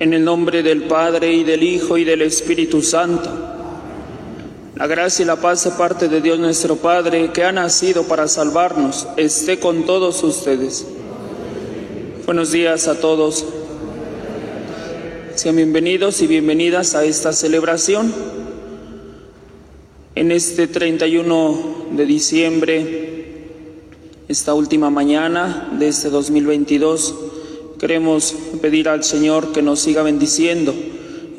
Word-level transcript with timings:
En 0.00 0.12
el 0.12 0.24
nombre 0.24 0.62
del 0.62 0.84
Padre 0.84 1.32
y 1.32 1.42
del 1.42 1.64
Hijo 1.64 1.98
y 1.98 2.04
del 2.04 2.22
Espíritu 2.22 2.82
Santo. 2.82 3.28
La 4.76 4.86
gracia 4.86 5.24
y 5.24 5.26
la 5.26 5.34
paz 5.34 5.64
de 5.64 5.72
parte 5.72 6.08
de 6.08 6.20
Dios 6.20 6.38
nuestro 6.38 6.76
Padre, 6.76 7.32
que 7.32 7.42
ha 7.42 7.50
nacido 7.50 8.04
para 8.04 8.28
salvarnos, 8.28 9.08
esté 9.16 9.58
con 9.58 9.86
todos 9.86 10.22
ustedes. 10.22 10.86
Buenos 12.26 12.52
días 12.52 12.86
a 12.86 13.00
todos. 13.00 13.44
Sean 15.34 15.56
bienvenidos 15.56 16.22
y 16.22 16.28
bienvenidas 16.28 16.94
a 16.94 17.04
esta 17.04 17.32
celebración. 17.32 18.14
En 20.14 20.30
este 20.30 20.68
31 20.68 21.86
de 21.90 22.06
diciembre, 22.06 23.48
esta 24.28 24.54
última 24.54 24.90
mañana 24.90 25.70
de 25.76 25.88
este 25.88 26.08
2022, 26.08 27.14
Queremos 27.78 28.34
pedir 28.60 28.88
al 28.88 29.04
Señor 29.04 29.52
que 29.52 29.62
nos 29.62 29.78
siga 29.78 30.02
bendiciendo 30.02 30.74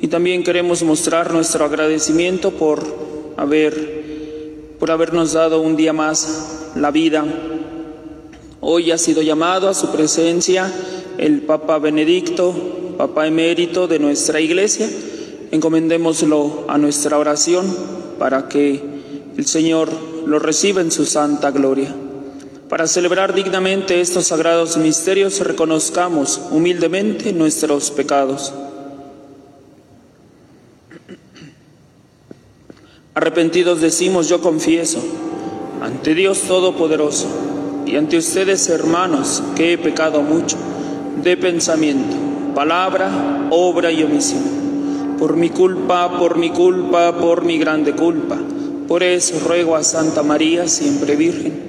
y 0.02 0.08
también 0.08 0.44
queremos 0.44 0.84
mostrar 0.84 1.34
nuestro 1.34 1.66
agradecimiento 1.66 2.52
por 2.52 2.82
haber 3.36 4.00
por 4.80 4.92
habernos 4.92 5.34
dado 5.34 5.62
un 5.62 5.76
día 5.76 5.92
más 5.92 6.72
la 6.76 6.92
vida. 6.92 7.26
Hoy 8.62 8.92
ha 8.92 8.98
sido 8.98 9.22
llamado 9.22 9.68
a 9.68 9.74
su 9.74 9.92
presencia 9.92 10.72
el 11.18 11.42
Papa 11.42 11.78
Benedicto, 11.80 12.56
Papa 12.98 13.28
emérito 13.28 13.88
de 13.88 14.00
nuestra 14.00 14.40
iglesia. 14.40 14.90
Encomendémoslo 15.52 16.66
a 16.70 16.78
nuestra 16.78 17.18
oración 17.18 17.66
para 18.18 18.48
que 18.48 18.82
el 19.36 19.46
Señor 19.46 19.90
lo 20.26 20.40
reciba 20.40 20.80
en 20.80 20.92
su 20.92 21.06
santa 21.06 21.52
gloria. 21.52 21.94
Para 22.70 22.86
celebrar 22.86 23.34
dignamente 23.34 24.00
estos 24.00 24.28
sagrados 24.28 24.78
misterios, 24.78 25.40
reconozcamos 25.40 26.40
humildemente 26.52 27.34
nuestros 27.34 27.90
pecados. 27.90 28.54
Arrepentidos 33.16 33.82
decimos, 33.82 34.30
yo 34.30 34.40
confieso, 34.40 35.00
ante 35.82 36.14
Dios 36.14 36.42
Todopoderoso 36.42 37.28
y 37.88 37.96
ante 37.96 38.20
ustedes, 38.20 38.70
hermanos, 38.70 39.42
que 39.56 39.74
he 39.74 39.78
pecado 39.80 40.22
mucho, 40.22 40.56
de 41.24 41.38
pensamiento, 41.38 42.16
palabra, 42.54 43.48
obra 43.50 43.92
y 43.92 44.04
omisión. 44.04 45.18
Por 45.18 45.36
mi 45.38 45.50
culpa, 45.50 46.20
por 46.20 46.38
mi 46.38 46.52
culpa, 46.52 47.18
por 47.18 47.44
mi 47.44 47.58
grande 47.58 47.94
culpa. 47.94 48.38
Por 48.88 49.02
eso 49.02 49.40
ruego 49.40 49.76
a 49.76 49.84
Santa 49.84 50.22
María, 50.22 50.68
siempre 50.68 51.16
Virgen 51.16 51.69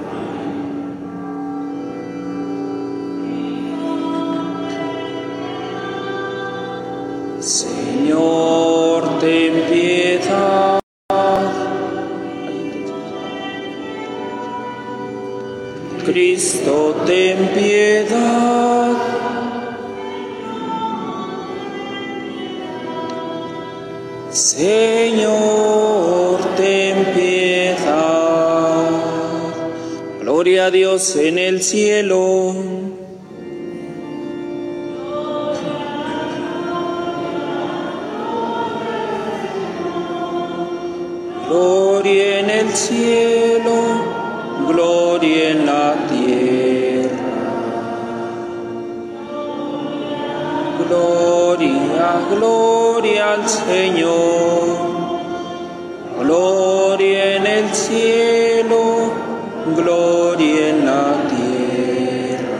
Cristo, 16.11 16.93
ten 17.05 17.37
piedad. 17.55 18.97
Señor, 24.29 25.29
ten 26.57 27.05
piedad. 27.15 28.89
Gloria 30.19 30.65
a 30.65 30.71
Dios 30.71 31.15
en 31.15 31.37
el 31.37 31.61
cielo. 31.61 32.55
Gloria 41.47 42.39
en 42.39 42.49
el 42.49 42.69
cielo 42.75 43.30
Gloria, 52.35 53.33
al 53.33 53.47
Señor. 53.47 54.91
Gloria 56.19 57.35
en 57.37 57.47
el 57.47 57.73
cielo, 57.73 59.11
gloria 59.75 60.69
en 60.69 60.85
la 60.85 61.05
tierra. 61.31 62.59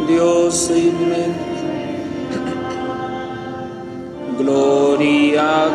Dios 0.08 0.68
inmenso. 0.70 1.38
Gloria, 4.38 4.83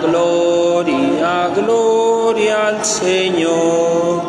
gloria, 0.02 1.50
gloria 1.56 2.68
al 2.68 2.86
Señor. 2.86 4.22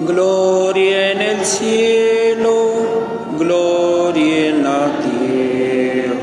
Gloria 0.00 1.12
en 1.12 1.20
el 1.20 1.44
cielo, 1.44 2.54
gloria 3.38 4.48
en 4.48 4.62
la 4.62 4.86
tierra. 5.02 6.14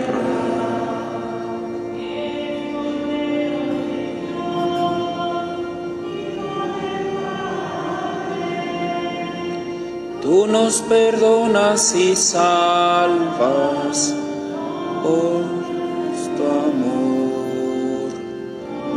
Tú 10.22 10.48
nos 10.48 10.82
perdonas 10.82 11.94
y 11.96 12.16
salvas 12.16 14.16
por 15.04 15.55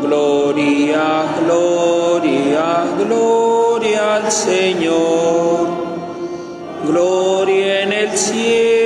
Gloria, 0.08 1.26
gloria, 1.44 2.86
gloria 2.96 4.14
al 4.16 4.32
Señor. 4.32 5.68
Gloria 6.86 7.82
en 7.82 7.92
el 7.92 8.16
cielo, 8.16 8.77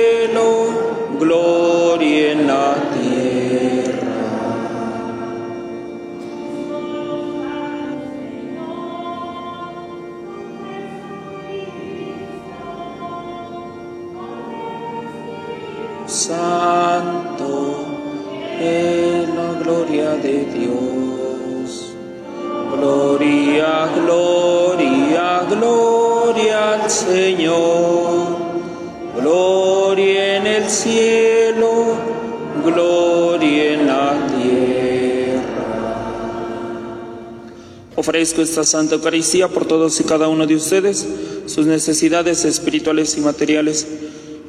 Esta 38.23 38.63
Santa 38.63 38.95
Eucaristía 38.95 39.49
por 39.49 39.65
todos 39.65 39.99
y 39.99 40.05
cada 40.05 40.29
uno 40.29 40.47
de 40.47 40.55
ustedes, 40.55 41.05
sus 41.45 41.65
necesidades 41.65 42.45
espirituales 42.45 43.17
y 43.17 43.19
materiales. 43.19 43.85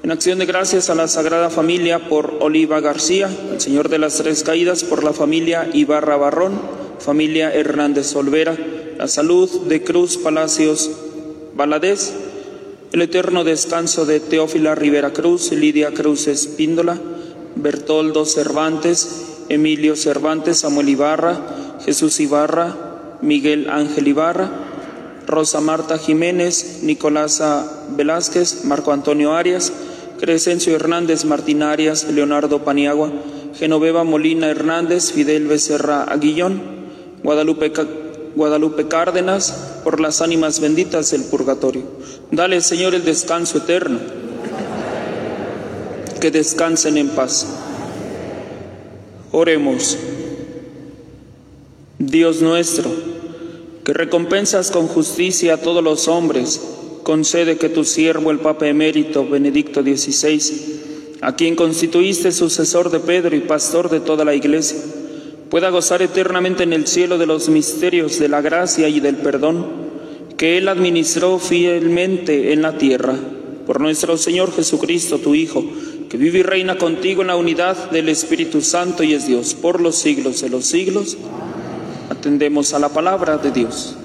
En 0.05 0.13
acción 0.13 0.39
de 0.39 0.47
gracias 0.47 0.91
a 0.91 0.95
la 0.95 1.09
Sagrada 1.09 1.51
Familia 1.51 2.09
por 2.09 2.37
Oliva 2.39 2.79
García, 2.79 3.29
el 3.53 3.61
Señor 3.61 3.89
de 3.89 3.99
las 3.99 4.19
Tres 4.19 4.45
Caídas 4.45 4.85
por 4.85 5.03
la 5.03 5.13
familia 5.13 5.69
Ibarra 5.73 6.17
Barrón, 6.17 6.53
familia 7.01 7.53
Hernández 7.53 8.15
Olvera, 8.15 8.57
la 8.97 9.09
salud 9.09 9.51
de 9.63 9.83
Cruz 9.83 10.19
Palacios 10.19 10.89
Valadez, 11.57 12.13
el 12.93 13.03
eterno 13.03 13.43
descanso 13.43 14.07
de 14.07 14.21
Teófila 14.21 14.77
Rivera 14.77 15.13
Cruz, 15.13 15.51
Lidia 15.51 15.93
Cruz 15.93 16.29
Espíndola, 16.29 16.97
Bertoldo 17.57 18.25
Cervantes, 18.25 19.25
Emilio 19.49 19.97
Cervantes, 19.97 20.59
Samuel 20.59 20.91
Ibarra, 20.91 21.81
Jesús 21.85 22.21
Ibarra, 22.21 22.84
Miguel 23.23 23.69
Ángel 23.71 24.09
Ibarra, 24.09 24.51
Rosa 25.27 25.61
Marta 25.61 25.99
Jiménez, 25.99 26.81
Nicolasa 26.83 27.85
Velázquez, 27.97 28.65
Marco 28.65 28.93
Antonio 28.93 29.35
Arias, 29.35 29.73
Crescencio 30.21 30.77
Hernández, 30.77 31.25
Martín 31.25 31.63
Arias, 31.63 32.05
Leonardo 32.05 32.65
Paniagua, 32.65 33.11
Genoveva 33.59 34.05
Molina 34.05 34.49
Hernández, 34.49 35.13
Fidel 35.13 35.47
Becerra 35.47 36.05
Aguillón, 36.05 36.61
Guadalupe, 37.23 37.73
Guadalupe 38.35 38.89
Cárdenas, 38.89 39.81
por 39.85 40.01
las 40.01 40.23
ánimas 40.23 40.61
benditas 40.61 41.11
del 41.11 41.25
purgatorio. 41.25 41.83
Dale, 42.31 42.61
Señor, 42.61 42.95
el 42.95 43.05
descanso 43.05 43.59
eterno. 43.59 43.99
Que 46.21 46.31
descansen 46.31 46.97
en 46.97 47.09
paz. 47.11 47.47
Oremos. 49.31 49.99
Dios 51.99 52.43
nuestro, 52.43 52.91
que 53.85 53.93
recompensas 53.93 54.73
con 54.73 54.89
justicia 54.89 55.55
a 55.55 55.57
todos 55.59 55.83
los 55.83 56.09
hombres, 56.09 56.61
concede 57.05 57.57
que 57.57 57.69
tu 57.69 57.85
siervo, 57.85 58.33
el 58.33 58.41
Papa 58.41 58.67
emérito 58.67 59.25
Benedicto 59.29 59.83
XVI, 59.83 61.19
a 61.21 61.37
quien 61.37 61.55
constituiste 61.55 62.33
sucesor 62.33 62.91
de 62.91 62.99
Pedro 62.99 63.37
y 63.37 63.41
pastor 63.41 63.91
de 63.91 64.01
toda 64.01 64.25
la 64.25 64.35
Iglesia, 64.35 64.79
pueda 65.51 65.71
gozar 65.71 66.03
eternamente 66.03 66.65
en 66.65 66.73
el 66.73 66.89
cielo 66.89 67.17
de 67.17 67.27
los 67.27 67.49
misterios 67.49 68.19
de 68.19 68.29
la 68.29 68.41
gracia 68.41 68.89
y 68.89 68.99
del 68.99 69.17
perdón 69.17 69.85
que 70.37 70.59
Él 70.59 70.67
administró 70.67 71.39
fielmente 71.39 72.53
en 72.53 72.63
la 72.63 72.77
tierra. 72.77 73.15
Por 73.69 73.81
nuestro 73.81 74.17
Señor 74.17 74.53
Jesucristo, 74.53 75.19
tu 75.19 75.37
Hijo, 75.37 75.65
que 76.11 76.17
vive 76.17 76.41
y 76.41 76.43
reina 76.43 76.77
contigo 76.77 77.23
en 77.23 77.29
la 77.29 77.37
unidad 77.37 77.93
del 77.93 78.09
Espíritu 78.09 78.63
Santo 78.63 79.05
y 79.05 79.15
es 79.15 79.29
Dios 79.29 79.55
por 79.55 79.81
los 79.81 79.95
siglos 79.95 80.41
de 80.41 80.49
los 80.49 80.67
siglos. 80.67 81.17
Atendemos 82.11 82.75
a 82.75 82.79
la 82.79 82.89
palabra 82.91 83.39
de 83.39 83.51
Dios. 83.51 83.97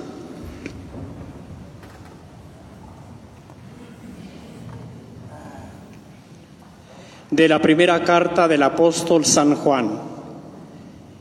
De 7.29 7.47
la 7.47 7.59
primera 7.61 8.03
carta 8.03 8.47
del 8.47 8.63
apóstol 8.63 9.25
San 9.25 9.55
Juan. 9.55 9.99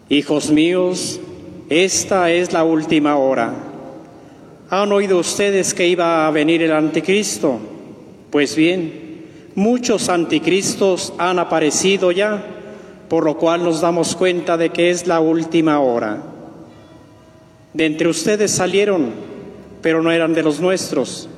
Hijos 0.09 0.51
míos, 0.51 1.21
esta 1.69 2.31
es 2.31 2.53
la 2.53 2.65
última 2.65 3.17
hora. 3.17 3.53
¿Han 4.71 4.93
oído 4.93 5.19
ustedes 5.19 5.75
que 5.75 5.89
iba 5.89 6.27
a 6.27 6.31
venir 6.31 6.63
el 6.63 6.73
anticristo? 6.73 7.59
Pues 8.31 8.55
bien, 8.55 9.27
muchos 9.55 10.09
anticristos 10.09 11.13
han 11.19 11.39
aparecido 11.39 12.13
ya, 12.13 12.43
por 13.09 13.25
lo 13.25 13.37
cual 13.37 13.65
nos 13.65 13.81
damos 13.81 14.15
cuenta 14.15 14.57
de 14.57 14.71
que 14.71 14.91
es 14.91 15.07
la 15.07 15.21
última 15.21 15.81
hora. 15.81 16.38
De 17.75 17.87
entre 17.87 18.09
ustedes 18.09 18.51
salieron, 18.51 19.11
pero 19.83 20.03
no 20.03 20.11
eran 20.11 20.35
de 20.35 20.43
los 20.43 20.61
nuestros, 20.61 21.29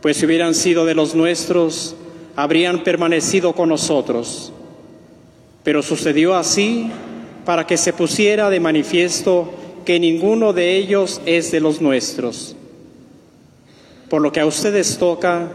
pues 0.00 0.16
si 0.16 0.26
hubieran 0.26 0.54
sido 0.54 0.86
de 0.86 0.94
los 0.94 1.14
nuestros, 1.14 1.96
habrían 2.36 2.84
permanecido 2.84 3.52
con 3.52 3.68
nosotros. 3.68 4.52
Pero 5.64 5.82
sucedió 5.82 6.34
así 6.34 6.90
para 7.44 7.66
que 7.66 7.76
se 7.76 7.92
pusiera 7.92 8.50
de 8.50 8.60
manifiesto 8.60 9.52
que 9.84 9.98
ninguno 9.98 10.52
de 10.52 10.76
ellos 10.76 11.20
es 11.26 11.50
de 11.50 11.60
los 11.60 11.80
nuestros. 11.80 12.54
Por 14.08 14.22
lo 14.22 14.32
que 14.32 14.40
a 14.40 14.46
ustedes 14.46 14.98
toca, 14.98 15.50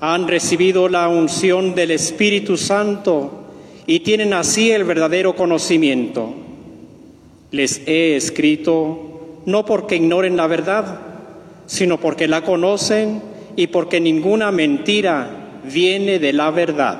han 0.00 0.28
recibido 0.28 0.88
la 0.88 1.08
unción 1.08 1.74
del 1.74 1.90
Espíritu 1.90 2.56
Santo 2.56 3.44
y 3.86 4.00
tienen 4.00 4.32
así 4.32 4.70
el 4.70 4.84
verdadero 4.84 5.34
conocimiento. 5.34 6.34
Les 7.50 7.82
he 7.86 8.16
escrito 8.16 9.09
no 9.50 9.64
porque 9.64 9.96
ignoren 9.96 10.36
la 10.36 10.46
verdad, 10.46 11.00
sino 11.66 11.98
porque 11.98 12.28
la 12.28 12.42
conocen 12.42 13.22
y 13.56 13.68
porque 13.68 14.00
ninguna 14.00 14.50
mentira 14.50 15.60
viene 15.64 16.18
de 16.18 16.32
la 16.32 16.50
verdad. 16.50 16.98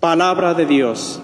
Palabra 0.00 0.54
de 0.54 0.66
Dios. 0.66 1.20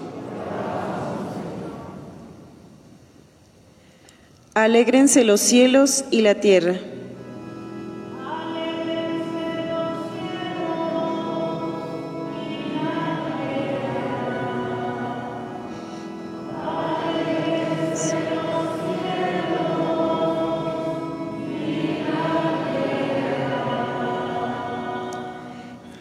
Alégrense 4.53 5.23
los 5.23 5.39
cielos 5.39 6.03
y 6.11 6.21
la 6.21 6.35
tierra. 6.35 6.75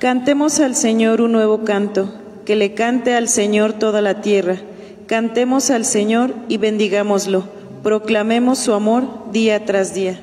Cantemos 0.00 0.58
al 0.58 0.75
Señor 0.75 1.20
un 1.20 1.31
nuevo 1.31 1.62
canto, 1.62 2.12
que 2.44 2.56
le 2.56 2.75
cante 2.75 3.14
al 3.14 3.29
Señor 3.29 3.75
toda 3.75 4.00
la 4.00 4.20
tierra. 4.20 4.56
Cantemos 5.06 5.70
al 5.70 5.85
Señor 5.85 6.35
y 6.49 6.56
bendigámoslo 6.56 7.61
proclamemos 7.82 8.58
su 8.58 8.75
amor 8.75 9.32
día 9.32 9.64
tras 9.64 9.94
día. 9.94 10.20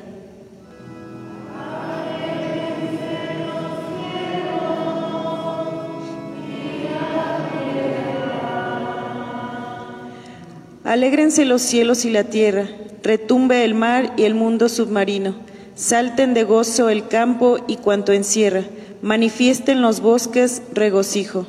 Alégrense 10.83 11.43
los 11.43 11.61
cielos 11.61 12.05
y 12.05 12.09
la 12.09 12.23
tierra, 12.23 12.67
retumbe 13.03 13.65
el 13.65 13.73
mar 13.73 14.13
y 14.15 14.23
el 14.23 14.35
mundo 14.35 14.69
submarino, 14.69 15.35
salten 15.75 16.33
de 16.33 16.43
gozo 16.43 16.89
el 16.89 17.09
campo 17.09 17.57
y 17.67 17.75
cuanto 17.75 18.13
encierra, 18.13 18.63
manifiesten 19.07 19.81
los 19.81 20.01
bosques 20.01 20.61
regocijo. 20.73 21.45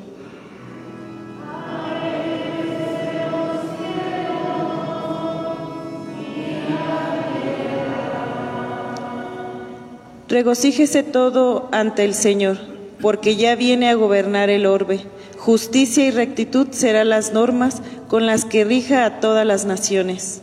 Regocíjese 10.29 11.03
todo 11.03 11.69
ante 11.73 12.05
el 12.05 12.15
Señor, 12.15 12.59
porque 13.01 13.35
ya 13.35 13.57
viene 13.57 13.89
a 13.89 13.95
gobernar 13.95 14.51
el 14.51 14.65
orbe. 14.65 15.01
Justicia 15.37 16.07
y 16.07 16.13
rectitud 16.13 16.69
serán 16.71 17.09
las 17.09 17.33
normas 17.33 17.83
con 18.07 18.27
las 18.27 18.45
que 18.45 18.63
rija 18.63 19.05
a 19.05 19.19
todas 19.19 19.45
las 19.45 19.65
naciones. 19.65 20.43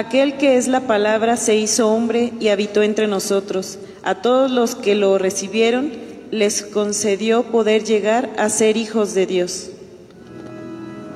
Aquel 0.00 0.38
que 0.38 0.56
es 0.56 0.66
la 0.66 0.86
palabra 0.86 1.36
se 1.36 1.56
hizo 1.56 1.90
hombre 1.90 2.32
y 2.40 2.48
habitó 2.48 2.82
entre 2.82 3.06
nosotros. 3.06 3.78
A 4.02 4.22
todos 4.22 4.50
los 4.50 4.74
que 4.74 4.94
lo 4.94 5.18
recibieron 5.18 5.92
les 6.30 6.62
concedió 6.62 7.42
poder 7.42 7.84
llegar 7.84 8.30
a 8.38 8.48
ser 8.48 8.78
hijos 8.78 9.12
de 9.12 9.26
Dios. 9.26 9.68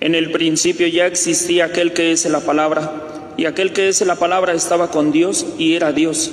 En 0.00 0.14
el 0.14 0.32
principio 0.32 0.86
ya 0.88 1.06
existía 1.06 1.66
aquel 1.66 1.92
que 1.92 2.10
es 2.10 2.26
la 2.26 2.40
palabra, 2.40 3.34
y 3.36 3.44
aquel 3.44 3.72
que 3.72 3.88
es 3.88 4.00
la 4.02 4.16
palabra 4.16 4.52
estaba 4.52 4.90
con 4.90 5.12
Dios 5.12 5.46
y 5.58 5.74
era 5.74 5.92
Dios. 5.92 6.32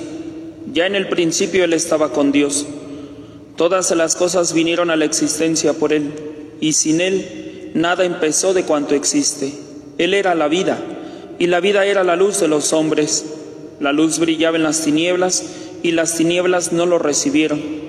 Ya 0.73 0.87
en 0.87 0.95
el 0.95 1.07
principio 1.07 1.63
Él 1.63 1.73
estaba 1.73 2.11
con 2.11 2.31
Dios. 2.31 2.65
Todas 3.55 3.91
las 3.91 4.15
cosas 4.15 4.53
vinieron 4.53 4.89
a 4.89 4.95
la 4.95 5.05
existencia 5.05 5.73
por 5.73 5.93
Él, 5.93 6.11
y 6.59 6.73
sin 6.73 6.99
Él 6.99 7.71
nada 7.75 8.05
empezó 8.05 8.53
de 8.53 8.63
cuanto 8.63 8.95
existe. 8.95 9.53
Él 9.99 10.13
era 10.15 10.33
la 10.33 10.47
vida, 10.47 10.79
y 11.37 11.45
la 11.47 11.59
vida 11.59 11.85
era 11.85 12.03
la 12.03 12.15
luz 12.15 12.39
de 12.39 12.47
los 12.47 12.73
hombres. 12.73 13.25
La 13.79 13.93
luz 13.93 14.17
brillaba 14.17 14.57
en 14.57 14.63
las 14.63 14.81
tinieblas, 14.81 15.43
y 15.83 15.91
las 15.91 16.15
tinieblas 16.15 16.71
no 16.71 16.87
lo 16.87 16.97
recibieron. 16.97 17.86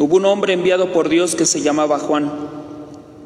Hubo 0.00 0.16
un 0.16 0.24
hombre 0.24 0.54
enviado 0.54 0.94
por 0.94 1.10
Dios 1.10 1.34
que 1.34 1.44
se 1.44 1.60
llamaba 1.60 1.98
Juan. 1.98 2.32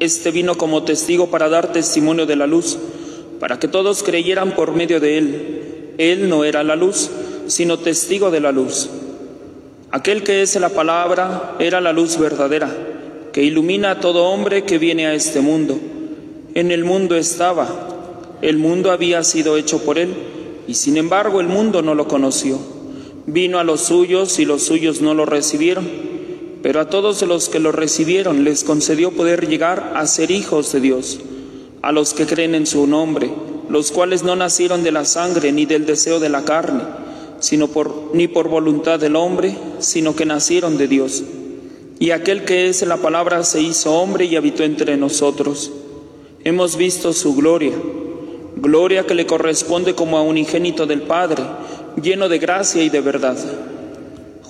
Este 0.01 0.31
vino 0.31 0.57
como 0.57 0.83
testigo 0.83 1.27
para 1.27 1.47
dar 1.47 1.71
testimonio 1.71 2.25
de 2.25 2.35
la 2.35 2.47
luz, 2.47 2.77
para 3.39 3.57
que 3.59 3.69
todos 3.69 4.03
creyeran 4.03 4.55
por 4.55 4.73
medio 4.73 4.99
de 4.99 5.17
él. 5.17 5.93
Él 5.97 6.27
no 6.27 6.43
era 6.43 6.65
la 6.65 6.75
luz, 6.75 7.09
sino 7.47 7.79
testigo 7.79 8.29
de 8.29 8.41
la 8.41 8.51
luz. 8.51 8.89
Aquel 9.91 10.21
que 10.21 10.41
es 10.41 10.53
la 10.57 10.67
palabra 10.67 11.55
era 11.59 11.79
la 11.79 11.93
luz 11.93 12.17
verdadera, 12.17 12.69
que 13.31 13.41
ilumina 13.41 13.91
a 13.91 13.99
todo 14.01 14.25
hombre 14.25 14.65
que 14.65 14.77
viene 14.77 15.07
a 15.07 15.13
este 15.13 15.39
mundo. 15.39 15.79
En 16.55 16.71
el 16.71 16.83
mundo 16.83 17.15
estaba, 17.15 17.69
el 18.41 18.57
mundo 18.57 18.91
había 18.91 19.23
sido 19.23 19.55
hecho 19.55 19.79
por 19.85 19.97
él, 19.97 20.13
y 20.67 20.73
sin 20.73 20.97
embargo 20.97 21.39
el 21.39 21.47
mundo 21.47 21.81
no 21.81 21.95
lo 21.95 22.09
conoció. 22.09 22.59
Vino 23.27 23.59
a 23.59 23.63
los 23.63 23.79
suyos 23.79 24.39
y 24.39 24.45
los 24.45 24.63
suyos 24.63 24.99
no 24.99 25.13
lo 25.13 25.25
recibieron, 25.25 26.04
pero 26.65 26.79
a 26.79 26.89
todos 26.89 27.21
los 27.21 27.47
que 27.47 27.59
lo 27.59 27.71
recibieron 27.71 28.43
les 28.43 28.63
concedió 28.63 29.11
poder 29.11 29.47
llegar 29.47 29.93
a 29.95 30.07
ser 30.07 30.31
hijos 30.31 30.71
de 30.71 30.79
Dios, 30.79 31.19
a 31.83 31.91
los 31.91 32.15
que 32.15 32.25
creen 32.25 32.55
en 32.55 32.65
su 32.65 32.87
nombre, 32.87 33.29
los 33.69 33.91
cuales 33.91 34.23
no 34.23 34.35
nacieron 34.35 34.83
de 34.83 34.91
la 34.91 35.05
sangre 35.05 35.51
ni 35.51 35.67
del 35.67 35.85
deseo 35.85 36.19
de 36.19 36.29
la 36.29 36.43
carne, 36.43 36.81
sino 37.39 37.67
por, 37.67 38.09
ni 38.15 38.27
por 38.27 38.49
voluntad 38.49 38.99
del 38.99 39.15
hombre, 39.15 39.55
sino 39.77 40.15
que 40.15 40.25
nacieron 40.25 40.79
de 40.79 40.87
Dios. 40.87 41.23
Y 41.99 42.09
aquel 42.09 42.45
que 42.45 42.67
es 42.67 42.81
la 42.81 42.97
palabra 42.97 43.43
se 43.43 43.61
hizo 43.61 43.93
hombre 43.93 44.25
y 44.25 44.35
habitó 44.35 44.63
entre 44.63 44.97
nosotros. 44.97 45.71
Hemos 46.43 46.77
visto 46.77 47.13
su 47.13 47.35
gloria, 47.35 47.73
gloria 48.55 49.05
que 49.05 49.13
le 49.13 49.27
corresponde 49.27 49.93
como 49.93 50.17
a 50.17 50.23
un 50.23 50.29
unigénito 50.29 50.87
del 50.87 51.03
Padre, 51.03 51.43
lleno 52.01 52.27
de 52.27 52.39
gracia 52.39 52.81
y 52.81 52.89
de 52.89 53.01
verdad. 53.01 53.37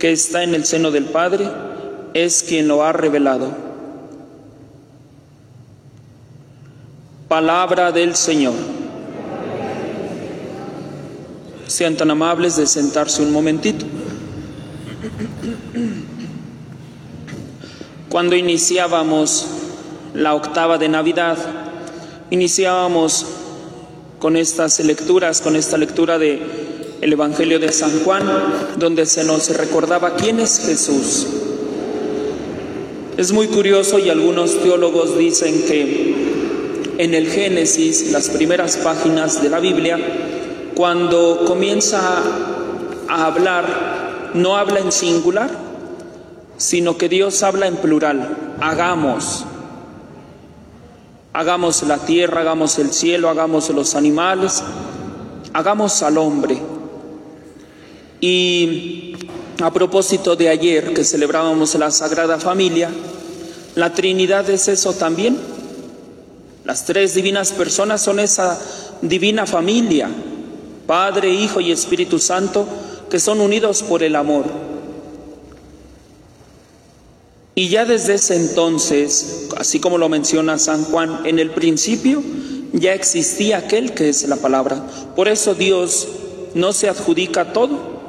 que 0.00 0.10
está 0.10 0.42
en 0.42 0.54
el 0.54 0.64
seno 0.64 0.90
del 0.90 1.04
Padre, 1.04 1.46
es 2.14 2.42
quien 2.42 2.66
lo 2.66 2.82
ha 2.82 2.92
revelado. 2.92 3.54
Palabra 7.28 7.92
del 7.92 8.16
Señor. 8.16 8.54
Sean 11.66 11.96
tan 11.96 12.10
amables 12.10 12.56
de 12.56 12.66
sentarse 12.66 13.22
un 13.22 13.30
momentito. 13.30 13.84
Cuando 18.08 18.34
iniciábamos 18.34 19.46
la 20.14 20.34
octava 20.34 20.78
de 20.78 20.88
Navidad, 20.88 21.36
iniciábamos 22.30 23.26
con 24.18 24.36
estas 24.36 24.80
lecturas, 24.80 25.42
con 25.42 25.56
esta 25.56 25.76
lectura 25.76 26.18
de 26.18 26.69
el 27.00 27.12
Evangelio 27.12 27.58
de 27.58 27.72
San 27.72 28.04
Juan, 28.04 28.24
donde 28.76 29.06
se 29.06 29.24
nos 29.24 29.56
recordaba 29.56 30.14
quién 30.16 30.38
es 30.40 30.60
Jesús. 30.66 31.26
Es 33.16 33.32
muy 33.32 33.48
curioso 33.48 33.98
y 33.98 34.10
algunos 34.10 34.60
teólogos 34.62 35.16
dicen 35.18 35.62
que 35.66 36.94
en 36.98 37.14
el 37.14 37.28
Génesis, 37.28 38.12
las 38.12 38.28
primeras 38.28 38.76
páginas 38.76 39.42
de 39.42 39.48
la 39.48 39.60
Biblia, 39.60 39.98
cuando 40.74 41.44
comienza 41.46 42.22
a 43.08 43.26
hablar, 43.26 44.30
no 44.34 44.56
habla 44.56 44.80
en 44.80 44.92
singular, 44.92 45.50
sino 46.56 46.98
que 46.98 47.08
Dios 47.08 47.42
habla 47.42 47.66
en 47.66 47.76
plural. 47.76 48.36
Hagamos. 48.60 49.44
Hagamos 51.32 51.82
la 51.84 51.98
tierra, 51.98 52.40
hagamos 52.40 52.78
el 52.78 52.92
cielo, 52.92 53.30
hagamos 53.30 53.70
los 53.70 53.94
animales, 53.94 54.62
hagamos 55.54 56.02
al 56.02 56.18
hombre. 56.18 56.60
Y 58.20 59.16
a 59.62 59.72
propósito 59.72 60.36
de 60.36 60.48
ayer 60.48 60.92
que 60.92 61.04
celebrábamos 61.04 61.74
la 61.76 61.90
Sagrada 61.90 62.38
Familia, 62.38 62.90
la 63.74 63.92
Trinidad 63.94 64.48
es 64.50 64.68
eso 64.68 64.92
también. 64.92 65.38
Las 66.64 66.84
tres 66.84 67.14
divinas 67.14 67.52
personas 67.52 68.02
son 68.02 68.20
esa 68.20 68.60
divina 69.02 69.46
familia 69.46 70.10
Padre, 70.90 71.32
Hijo 71.32 71.60
y 71.60 71.70
Espíritu 71.70 72.18
Santo, 72.18 72.66
que 73.08 73.20
son 73.20 73.40
unidos 73.40 73.84
por 73.84 74.02
el 74.02 74.16
amor. 74.16 74.46
Y 77.54 77.68
ya 77.68 77.84
desde 77.84 78.14
ese 78.14 78.34
entonces, 78.34 79.50
así 79.56 79.78
como 79.78 79.98
lo 79.98 80.08
menciona 80.08 80.58
San 80.58 80.82
Juan, 80.82 81.20
en 81.26 81.38
el 81.38 81.52
principio 81.52 82.24
ya 82.72 82.92
existía 82.92 83.58
aquel 83.58 83.94
que 83.94 84.08
es 84.08 84.26
la 84.28 84.34
palabra. 84.34 84.84
Por 85.14 85.28
eso 85.28 85.54
Dios 85.54 86.08
no 86.54 86.72
se 86.72 86.88
adjudica 86.88 87.52
todo. 87.52 87.99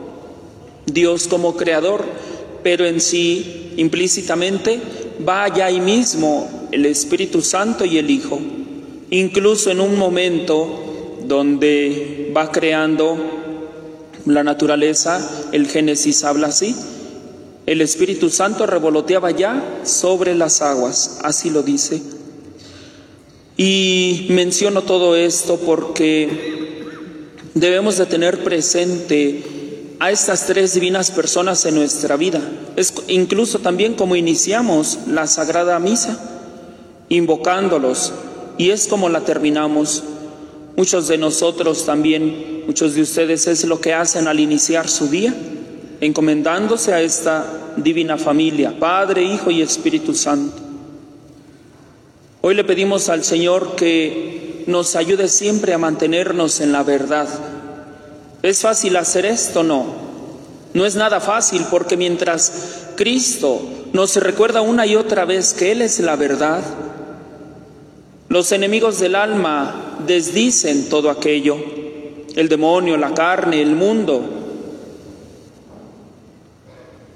Dios 0.85 1.27
como 1.27 1.55
creador, 1.55 2.03
pero 2.63 2.85
en 2.85 3.01
sí 3.01 3.73
implícitamente 3.77 4.79
va 5.27 5.43
allá 5.43 5.65
ahí 5.65 5.79
mismo 5.79 6.67
el 6.71 6.85
Espíritu 6.85 7.41
Santo 7.41 7.85
y 7.85 7.97
el 7.97 8.09
Hijo. 8.09 8.39
Incluso 9.09 9.71
en 9.71 9.81
un 9.81 9.97
momento 9.97 11.17
donde 11.25 12.31
va 12.35 12.51
creando 12.51 13.17
la 14.25 14.43
naturaleza, 14.43 15.47
el 15.51 15.67
Génesis 15.67 16.23
habla 16.23 16.47
así, 16.47 16.75
el 17.65 17.81
Espíritu 17.81 18.29
Santo 18.29 18.65
revoloteaba 18.65 19.31
ya 19.31 19.81
sobre 19.83 20.35
las 20.35 20.61
aguas, 20.61 21.19
así 21.23 21.49
lo 21.49 21.63
dice. 21.63 22.01
Y 23.57 24.27
menciono 24.29 24.81
todo 24.81 25.15
esto 25.15 25.57
porque 25.57 26.29
debemos 27.53 27.97
de 27.97 28.05
tener 28.05 28.43
presente 28.43 29.43
a 30.01 30.09
estas 30.09 30.47
tres 30.47 30.73
divinas 30.73 31.11
personas 31.11 31.63
en 31.67 31.75
nuestra 31.75 32.17
vida. 32.17 32.41
Es 32.75 32.91
incluso 33.07 33.59
también 33.59 33.93
como 33.93 34.15
iniciamos 34.15 34.97
la 35.05 35.27
Sagrada 35.27 35.77
Misa, 35.77 36.17
invocándolos, 37.09 38.11
y 38.57 38.71
es 38.71 38.87
como 38.87 39.09
la 39.09 39.21
terminamos. 39.21 40.03
Muchos 40.75 41.07
de 41.07 41.19
nosotros 41.19 41.85
también, 41.85 42.63
muchos 42.65 42.95
de 42.95 43.03
ustedes 43.03 43.45
es 43.45 43.63
lo 43.65 43.79
que 43.79 43.93
hacen 43.93 44.27
al 44.27 44.39
iniciar 44.39 44.89
su 44.89 45.07
día, 45.07 45.35
encomendándose 45.99 46.95
a 46.95 47.01
esta 47.01 47.45
divina 47.77 48.17
familia, 48.17 48.73
Padre, 48.79 49.21
Hijo 49.21 49.51
y 49.51 49.61
Espíritu 49.61 50.15
Santo. 50.15 50.63
Hoy 52.41 52.55
le 52.55 52.63
pedimos 52.63 53.07
al 53.09 53.23
Señor 53.23 53.75
que 53.75 54.63
nos 54.65 54.95
ayude 54.95 55.27
siempre 55.27 55.75
a 55.75 55.77
mantenernos 55.77 56.59
en 56.59 56.71
la 56.71 56.81
verdad. 56.81 57.27
¿Es 58.41 58.61
fácil 58.61 58.95
hacer 58.97 59.25
esto? 59.25 59.63
No. 59.63 59.85
No 60.73 60.85
es 60.85 60.95
nada 60.95 61.19
fácil 61.19 61.65
porque 61.69 61.97
mientras 61.97 62.87
Cristo 62.95 63.61
nos 63.93 64.15
recuerda 64.15 64.61
una 64.61 64.85
y 64.85 64.95
otra 64.95 65.25
vez 65.25 65.53
que 65.53 65.71
Él 65.71 65.81
es 65.81 65.99
la 65.99 66.15
verdad, 66.15 66.61
los 68.29 68.51
enemigos 68.53 68.99
del 68.99 69.15
alma 69.15 69.97
desdicen 70.07 70.87
todo 70.87 71.09
aquello, 71.09 71.57
el 72.35 72.47
demonio, 72.47 72.95
la 72.95 73.13
carne, 73.13 73.61
el 73.61 73.75
mundo. 73.75 74.23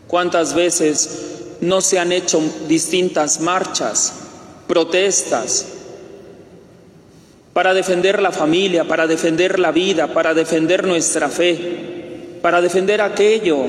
¿Cuántas 0.07 0.53
veces 0.53 1.09
no 1.61 1.79
se 1.79 1.99
han 1.99 2.11
hecho 2.11 2.41
distintas 2.67 3.39
marchas, 3.39 4.13
protestas, 4.67 5.65
para 7.55 7.73
defender 7.73 8.21
la 8.21 8.33
familia, 8.33 8.83
para 8.83 9.07
defender 9.07 9.59
la 9.59 9.71
vida, 9.71 10.07
para 10.07 10.33
defender 10.33 10.85
nuestra 10.85 11.29
fe, 11.29 12.37
para 12.41 12.59
defender 12.59 12.99
aquello 12.99 13.59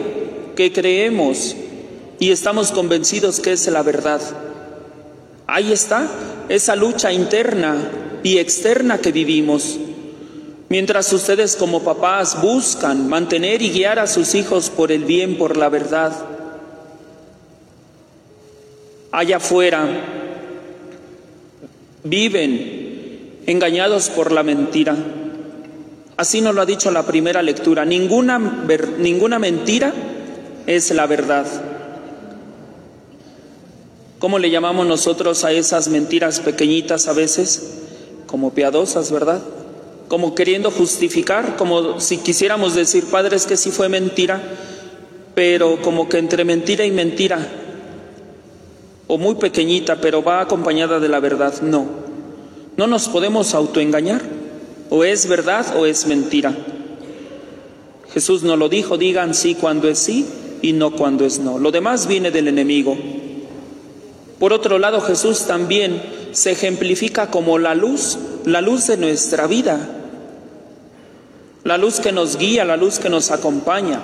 que 0.57 0.73
creemos 0.73 1.55
y 2.19 2.33
estamos 2.33 2.73
convencidos 2.73 3.39
que 3.39 3.53
es 3.53 3.65
la 3.69 3.85
verdad? 3.85 4.21
Ahí 5.47 5.71
está 5.71 6.09
esa 6.49 6.75
lucha 6.75 7.13
interna 7.13 7.77
y 8.25 8.39
externa 8.39 8.99
que 8.99 9.13
vivimos. 9.13 9.79
Mientras 10.69 11.13
ustedes 11.13 11.55
como 11.55 11.85
papás 11.85 12.43
buscan 12.43 13.09
mantener 13.09 13.63
y 13.63 13.71
guiar 13.71 14.01
a 14.01 14.09
sus 14.09 14.35
hijos 14.35 14.69
por 14.69 14.91
el 14.91 15.05
bien, 15.05 15.39
por 15.39 15.57
la 15.57 15.69
verdad, 15.69 16.13
allá 19.13 19.37
afuera 19.37 19.87
viven 22.03 22.76
engañados 23.47 24.11
por 24.11 24.33
la 24.33 24.43
mentira. 24.43 24.97
Así 26.17 26.41
nos 26.41 26.55
lo 26.55 26.63
ha 26.63 26.67
dicho 26.67 26.91
la 26.91 27.05
primera 27.05 27.43
lectura. 27.43 27.85
Ninguna, 27.85 28.39
ninguna 28.99 29.39
mentira 29.39 29.93
es 30.67 30.91
la 30.93 31.07
verdad. 31.07 31.47
¿Cómo 34.19 34.39
le 34.39 34.51
llamamos 34.51 34.87
nosotros 34.87 35.45
a 35.45 35.53
esas 35.53 35.89
mentiras 35.89 36.41
pequeñitas 36.41 37.07
a 37.07 37.13
veces? 37.13 37.75
Como 38.27 38.55
piadosas, 38.55 39.13
¿verdad? 39.13 39.43
Como 40.09 40.35
queriendo 40.35 40.71
justificar, 40.71 41.57
como 41.57 42.01
si 42.01 42.19
quisiéramos 42.19 42.75
decir, 42.75 43.05
Padre, 43.11 43.37
es 43.37 43.47
que 43.47 43.57
sí 43.57 43.71
fue 43.71 43.89
mentira, 43.89 44.41
pero 45.35 45.83
como 45.83 46.09
que 46.09 46.19
entre 46.19 46.45
mentira 46.45 46.85
y 46.87 46.91
mentira 46.91 47.47
o 49.07 49.19
muy 49.19 49.35
pequeñita, 49.35 50.01
pero 50.01 50.23
va 50.23 50.41
acompañada 50.41 50.99
de 50.99 51.09
la 51.09 51.21
verdad. 51.21 51.61
No, 51.61 51.87
no 52.77 52.87
nos 52.87 53.09
podemos 53.09 53.55
autoengañar. 53.55 54.23
O 54.89 55.05
es 55.05 55.27
verdad 55.27 55.77
o 55.77 55.87
es 55.87 56.07
mentira. 56.07 56.55
Jesús 58.13 58.43
no 58.43 58.57
lo 58.57 58.69
dijo, 58.69 58.97
digan 58.97 59.35
sí 59.35 59.55
cuando 59.55 59.89
es 59.89 59.99
sí 59.99 60.27
y 60.63 60.73
no 60.73 60.93
cuando 60.93 61.25
es 61.25 61.39
no. 61.39 61.59
Lo 61.59 61.71
demás 61.71 62.07
viene 62.07 62.31
del 62.31 62.49
enemigo. 62.49 62.97
Por 64.39 64.53
otro 64.53 64.79
lado, 64.79 65.01
Jesús 65.01 65.47
también 65.47 66.03
se 66.33 66.53
ejemplifica 66.53 67.31
como 67.31 67.59
la 67.59 67.75
luz, 67.75 68.19
la 68.45 68.61
luz 68.61 68.87
de 68.87 68.97
nuestra 68.97 69.47
vida, 69.47 69.79
la 71.65 71.79
luz 71.79 72.01
que 72.01 72.13
nos 72.13 72.37
guía, 72.37 72.65
la 72.65 72.77
luz 72.77 72.99
que 72.99 73.09
nos 73.09 73.31
acompaña. 73.31 74.01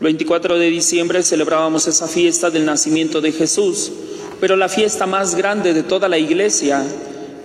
El 0.00 0.04
24 0.04 0.58
de 0.58 0.70
diciembre 0.70 1.22
celebrábamos 1.22 1.88
esa 1.88 2.06
fiesta 2.06 2.50
del 2.50 2.64
nacimiento 2.64 3.20
de 3.20 3.32
Jesús, 3.32 3.90
pero 4.40 4.56
la 4.56 4.68
fiesta 4.68 5.06
más 5.06 5.34
grande 5.34 5.74
de 5.74 5.82
toda 5.82 6.08
la 6.08 6.18
iglesia 6.18 6.84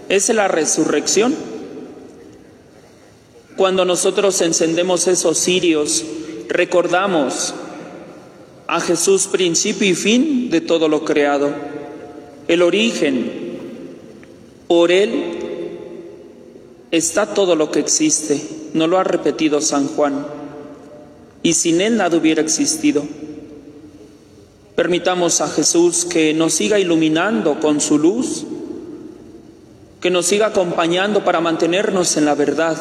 es 0.09 0.29
la 0.29 0.47
resurrección. 0.47 1.35
Cuando 3.57 3.85
nosotros 3.85 4.41
encendemos 4.41 5.07
esos 5.07 5.38
cirios, 5.38 6.03
recordamos 6.50 7.53
a 8.67 8.79
Jesús 8.79 9.27
principio 9.27 9.88
y 9.88 9.95
fin 9.95 10.50
de 10.50 10.62
todo 10.62 10.88
lo 10.88 11.05
creado, 11.05 11.51
el 12.47 12.62
origen. 12.62 13.43
Por 14.67 14.91
Él 14.91 15.33
está 16.91 17.33
todo 17.33 17.55
lo 17.55 17.71
que 17.71 17.79
existe, 17.79 18.41
no 18.73 18.88
lo 18.88 18.97
ha 18.97 19.03
repetido 19.03 19.62
San 19.62 19.88
Juan, 19.88 20.25
y 21.43 21.53
sin 21.53 21.81
Él 21.81 21.97
nada 21.97 22.17
hubiera 22.17 22.41
existido. 22.41 23.03
Permitamos 24.75 25.42
a 25.42 25.48
Jesús 25.48 26.06
que 26.06 26.34
nos 26.34 26.53
siga 26.53 26.80
iluminando 26.80 27.60
con 27.60 27.80
su 27.80 28.00
luz, 28.00 28.46
que 30.01 30.10
nos 30.10 30.25
siga 30.25 30.48
acompañando 30.48 31.24
para 31.24 31.42
mantenernos 31.42 32.18
en 32.18 32.25
la 32.25 32.36
verdad. 32.36 32.77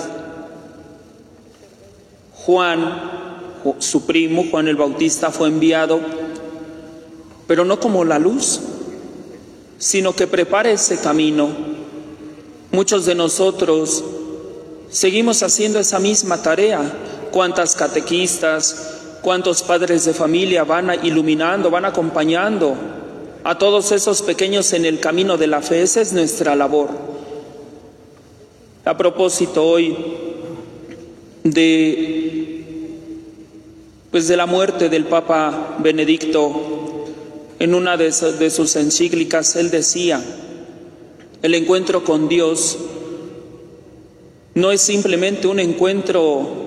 Juan 2.34 3.22
su 3.78 4.06
primo 4.06 4.44
Juan 4.50 4.68
el 4.68 4.76
Bautista 4.76 5.30
fue 5.30 5.48
enviado, 5.48 6.00
pero 7.46 7.64
no 7.64 7.78
como 7.78 8.04
la 8.04 8.18
luz, 8.18 8.60
sino 9.78 10.14
que 10.14 10.26
prepara 10.26 10.70
ese 10.70 10.98
camino. 10.98 11.48
Muchos 12.72 13.04
de 13.04 13.14
nosotros 13.14 14.02
seguimos 14.90 15.42
haciendo 15.42 15.78
esa 15.78 15.98
misma 15.98 16.42
tarea. 16.42 16.80
¿Cuántas 17.30 17.74
catequistas, 17.74 19.01
cuántos 19.22 19.62
padres 19.62 20.04
de 20.04 20.12
familia 20.12 20.64
van 20.64 21.04
iluminando, 21.04 21.70
van 21.70 21.84
acompañando 21.84 22.74
a 23.44 23.56
todos 23.56 23.92
esos 23.92 24.22
pequeños 24.22 24.72
en 24.72 24.84
el 24.84 25.00
camino 25.00 25.38
de 25.38 25.46
la 25.46 25.62
fe? 25.62 25.82
Esa 25.82 26.00
es 26.00 26.12
nuestra 26.12 26.54
labor. 26.54 26.90
A 28.84 28.96
propósito 28.96 29.64
hoy 29.64 29.96
de 31.44 32.32
pues 34.12 34.28
de 34.28 34.36
la 34.36 34.44
muerte 34.44 34.90
del 34.90 35.06
Papa 35.06 35.78
Benedicto, 35.78 37.06
en 37.58 37.74
una 37.74 37.96
de, 37.96 38.12
sus 38.12 38.76
encíclicas, 38.76 39.56
él 39.56 39.70
decía, 39.70 40.22
el 41.40 41.54
encuentro 41.54 42.04
con 42.04 42.28
Dios 42.28 42.76
no 44.54 44.70
es 44.70 44.82
simplemente 44.82 45.46
un 45.46 45.60
encuentro 45.60 46.61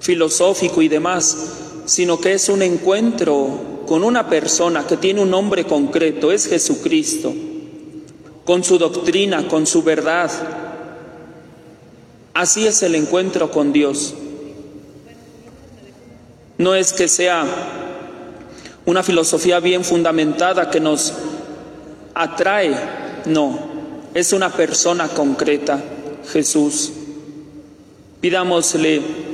filosófico 0.00 0.82
y 0.82 0.88
demás, 0.88 1.36
sino 1.84 2.20
que 2.20 2.32
es 2.32 2.48
un 2.48 2.62
encuentro 2.62 3.84
con 3.86 4.02
una 4.02 4.28
persona 4.28 4.86
que 4.86 4.96
tiene 4.96 5.20
un 5.20 5.30
nombre 5.30 5.64
concreto, 5.64 6.32
es 6.32 6.48
Jesucristo, 6.48 7.32
con 8.44 8.64
su 8.64 8.78
doctrina, 8.78 9.46
con 9.46 9.66
su 9.66 9.82
verdad. 9.82 10.30
Así 12.34 12.66
es 12.66 12.82
el 12.82 12.94
encuentro 12.94 13.50
con 13.50 13.72
Dios. 13.72 14.14
No 16.56 16.74
es 16.74 16.92
que 16.92 17.08
sea 17.08 17.44
una 18.86 19.02
filosofía 19.02 19.60
bien 19.60 19.84
fundamentada 19.84 20.70
que 20.70 20.80
nos 20.80 21.12
atrae, 22.14 22.74
no, 23.26 23.58
es 24.14 24.32
una 24.32 24.50
persona 24.50 25.08
concreta, 25.08 25.82
Jesús. 26.32 26.92
Pidámosle 28.20 29.29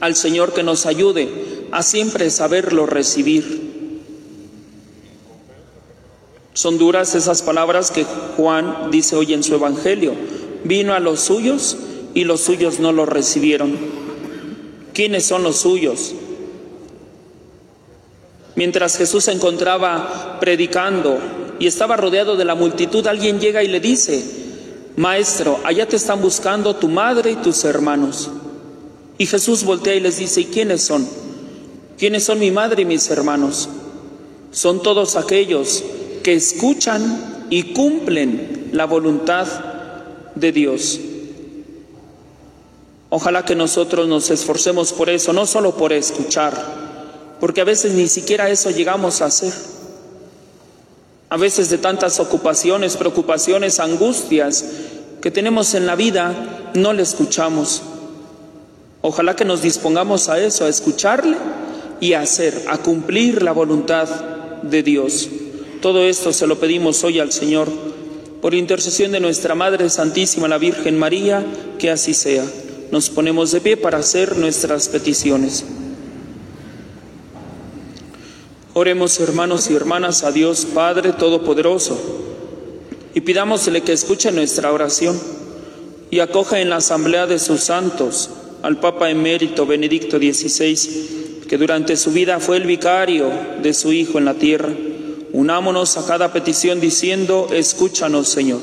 al 0.00 0.16
Señor 0.16 0.52
que 0.52 0.62
nos 0.62 0.86
ayude 0.86 1.28
a 1.70 1.82
siempre 1.82 2.30
saberlo 2.30 2.86
recibir. 2.86 3.70
Son 6.52 6.78
duras 6.78 7.14
esas 7.14 7.42
palabras 7.42 7.90
que 7.90 8.04
Juan 8.36 8.90
dice 8.90 9.16
hoy 9.16 9.32
en 9.34 9.42
su 9.42 9.54
Evangelio. 9.54 10.14
Vino 10.64 10.94
a 10.94 11.00
los 11.00 11.20
suyos 11.20 11.76
y 12.12 12.24
los 12.24 12.40
suyos 12.40 12.80
no 12.80 12.92
lo 12.92 13.06
recibieron. 13.06 13.76
¿Quiénes 14.92 15.24
son 15.24 15.42
los 15.42 15.56
suyos? 15.56 16.14
Mientras 18.56 18.98
Jesús 18.98 19.24
se 19.24 19.32
encontraba 19.32 20.38
predicando 20.40 21.18
y 21.58 21.66
estaba 21.66 21.96
rodeado 21.96 22.36
de 22.36 22.44
la 22.44 22.54
multitud, 22.54 23.06
alguien 23.06 23.38
llega 23.38 23.62
y 23.62 23.68
le 23.68 23.80
dice, 23.80 24.22
Maestro, 24.96 25.60
allá 25.64 25.86
te 25.86 25.96
están 25.96 26.20
buscando 26.20 26.74
tu 26.76 26.88
madre 26.88 27.30
y 27.30 27.36
tus 27.36 27.64
hermanos. 27.64 28.30
Y 29.20 29.26
Jesús 29.26 29.64
voltea 29.64 29.94
y 29.94 30.00
les 30.00 30.16
dice, 30.16 30.40
¿y 30.40 30.44
quiénes 30.46 30.82
son? 30.82 31.06
¿Quiénes 31.98 32.24
son 32.24 32.38
mi 32.38 32.50
madre 32.50 32.80
y 32.80 32.84
mis 32.86 33.10
hermanos? 33.10 33.68
Son 34.50 34.82
todos 34.82 35.14
aquellos 35.14 35.84
que 36.22 36.32
escuchan 36.32 37.46
y 37.50 37.74
cumplen 37.74 38.70
la 38.72 38.86
voluntad 38.86 39.46
de 40.34 40.52
Dios. 40.52 40.98
Ojalá 43.10 43.44
que 43.44 43.54
nosotros 43.54 44.08
nos 44.08 44.30
esforcemos 44.30 44.94
por 44.94 45.10
eso, 45.10 45.34
no 45.34 45.44
solo 45.44 45.76
por 45.76 45.92
escuchar, 45.92 46.54
porque 47.40 47.60
a 47.60 47.64
veces 47.64 47.92
ni 47.92 48.08
siquiera 48.08 48.48
eso 48.48 48.70
llegamos 48.70 49.20
a 49.20 49.26
hacer. 49.26 49.52
A 51.28 51.36
veces 51.36 51.68
de 51.68 51.76
tantas 51.76 52.20
ocupaciones, 52.20 52.96
preocupaciones, 52.96 53.80
angustias 53.80 54.64
que 55.20 55.30
tenemos 55.30 55.74
en 55.74 55.86
la 55.86 55.94
vida, 55.94 56.70
no 56.72 56.94
le 56.94 57.02
escuchamos. 57.02 57.82
Ojalá 59.02 59.34
que 59.34 59.44
nos 59.44 59.62
dispongamos 59.62 60.28
a 60.28 60.38
eso, 60.40 60.66
a 60.66 60.68
escucharle 60.68 61.36
y 62.00 62.12
a 62.12 62.20
hacer, 62.20 62.64
a 62.68 62.78
cumplir 62.78 63.42
la 63.42 63.52
voluntad 63.52 64.08
de 64.62 64.82
Dios. 64.82 65.28
Todo 65.80 66.02
esto 66.04 66.32
se 66.32 66.46
lo 66.46 66.60
pedimos 66.60 67.02
hoy 67.04 67.18
al 67.18 67.32
Señor, 67.32 67.68
por 68.42 68.54
intercesión 68.54 69.12
de 69.12 69.20
nuestra 69.20 69.54
Madre 69.54 69.88
Santísima, 69.88 70.48
la 70.48 70.58
Virgen 70.58 70.98
María, 70.98 71.44
que 71.78 71.90
así 71.90 72.12
sea. 72.12 72.44
Nos 72.90 73.08
ponemos 73.08 73.52
de 73.52 73.60
pie 73.60 73.76
para 73.76 73.98
hacer 73.98 74.36
nuestras 74.36 74.88
peticiones. 74.88 75.64
Oremos 78.74 79.18
hermanos 79.18 79.70
y 79.70 79.74
hermanas 79.74 80.24
a 80.24 80.32
Dios 80.32 80.66
Padre 80.66 81.12
Todopoderoso 81.12 81.98
y 83.14 83.20
pidámosle 83.20 83.82
que 83.82 83.92
escuche 83.92 84.30
nuestra 84.30 84.72
oración 84.72 85.20
y 86.10 86.20
acoja 86.20 86.60
en 86.60 86.70
la 86.70 86.76
asamblea 86.76 87.26
de 87.26 87.38
sus 87.38 87.60
santos 87.60 88.30
al 88.62 88.78
Papa 88.78 89.10
emérito 89.10 89.66
Benedicto 89.66 90.18
XVI, 90.18 91.46
que 91.48 91.58
durante 91.58 91.96
su 91.96 92.12
vida 92.12 92.40
fue 92.40 92.56
el 92.56 92.64
vicario 92.64 93.30
de 93.62 93.74
su 93.74 93.92
Hijo 93.92 94.18
en 94.18 94.24
la 94.24 94.34
tierra. 94.34 94.68
Unámonos 95.32 95.96
a 95.96 96.06
cada 96.06 96.32
petición 96.32 96.80
diciendo, 96.80 97.48
escúchanos 97.52 98.28
Señor. 98.28 98.60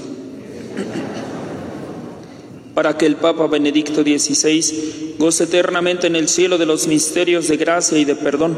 Para 2.73 2.97
que 2.97 3.05
el 3.05 3.15
Papa 3.15 3.47
Benedicto 3.47 4.03
XVI 4.03 5.15
goce 5.17 5.45
eternamente 5.45 6.07
en 6.07 6.15
el 6.15 6.29
cielo 6.29 6.57
de 6.57 6.65
los 6.65 6.88
misterios 6.88 7.47
de 7.47 7.57
gracia 7.57 7.97
y 7.97 8.05
de 8.05 8.15
perdón 8.15 8.55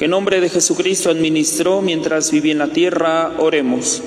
que 0.00 0.06
en 0.06 0.12
nombre 0.12 0.40
de 0.40 0.48
Jesucristo 0.48 1.10
administró 1.10 1.82
mientras 1.82 2.30
vivía 2.30 2.52
en 2.52 2.58
la 2.58 2.68
tierra, 2.68 3.34
oremos. 3.38 4.00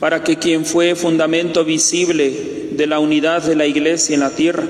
Para 0.00 0.24
que 0.24 0.38
quien 0.38 0.66
fue 0.66 0.96
fundamento 0.96 1.64
visible 1.64 2.51
de 2.76 2.86
la 2.86 2.98
unidad 2.98 3.42
de 3.42 3.56
la 3.56 3.66
Iglesia 3.66 4.14
en 4.14 4.20
la 4.20 4.30
tierra, 4.30 4.64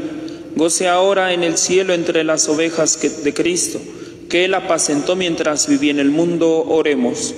goce 0.54 0.88
ahora 0.88 1.32
en 1.32 1.42
el 1.42 1.56
cielo 1.56 1.94
entre 1.94 2.24
las 2.24 2.48
ovejas 2.48 3.00
de 3.00 3.34
Cristo, 3.34 3.80
que 4.28 4.44
Él 4.44 4.54
apacentó 4.54 5.16
mientras 5.16 5.68
vivía 5.68 5.90
en 5.90 5.98
el 5.98 6.10
mundo, 6.10 6.64
oremos. 6.68 7.34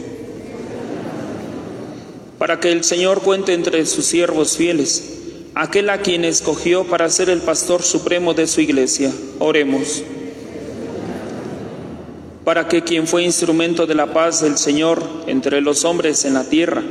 Para 2.38 2.60
que 2.60 2.72
el 2.72 2.84
Señor 2.84 3.22
cuente 3.22 3.54
entre 3.54 3.84
sus 3.86 4.04
siervos 4.04 4.56
fieles, 4.56 5.14
aquel 5.54 5.90
a 5.90 5.98
quien 5.98 6.24
escogió 6.24 6.84
para 6.84 7.08
ser 7.08 7.30
el 7.30 7.40
pastor 7.40 7.82
supremo 7.82 8.34
de 8.34 8.46
su 8.46 8.60
Iglesia, 8.60 9.12
oremos. 9.38 10.02
Para 12.44 12.68
que 12.68 12.82
quien 12.82 13.06
fue 13.06 13.22
instrumento 13.22 13.86
de 13.86 13.94
la 13.94 14.12
paz 14.12 14.42
del 14.42 14.58
Señor 14.58 15.02
entre 15.26 15.60
los 15.60 15.84
hombres 15.84 16.24
en 16.24 16.34
la 16.34 16.44
tierra, 16.44 16.82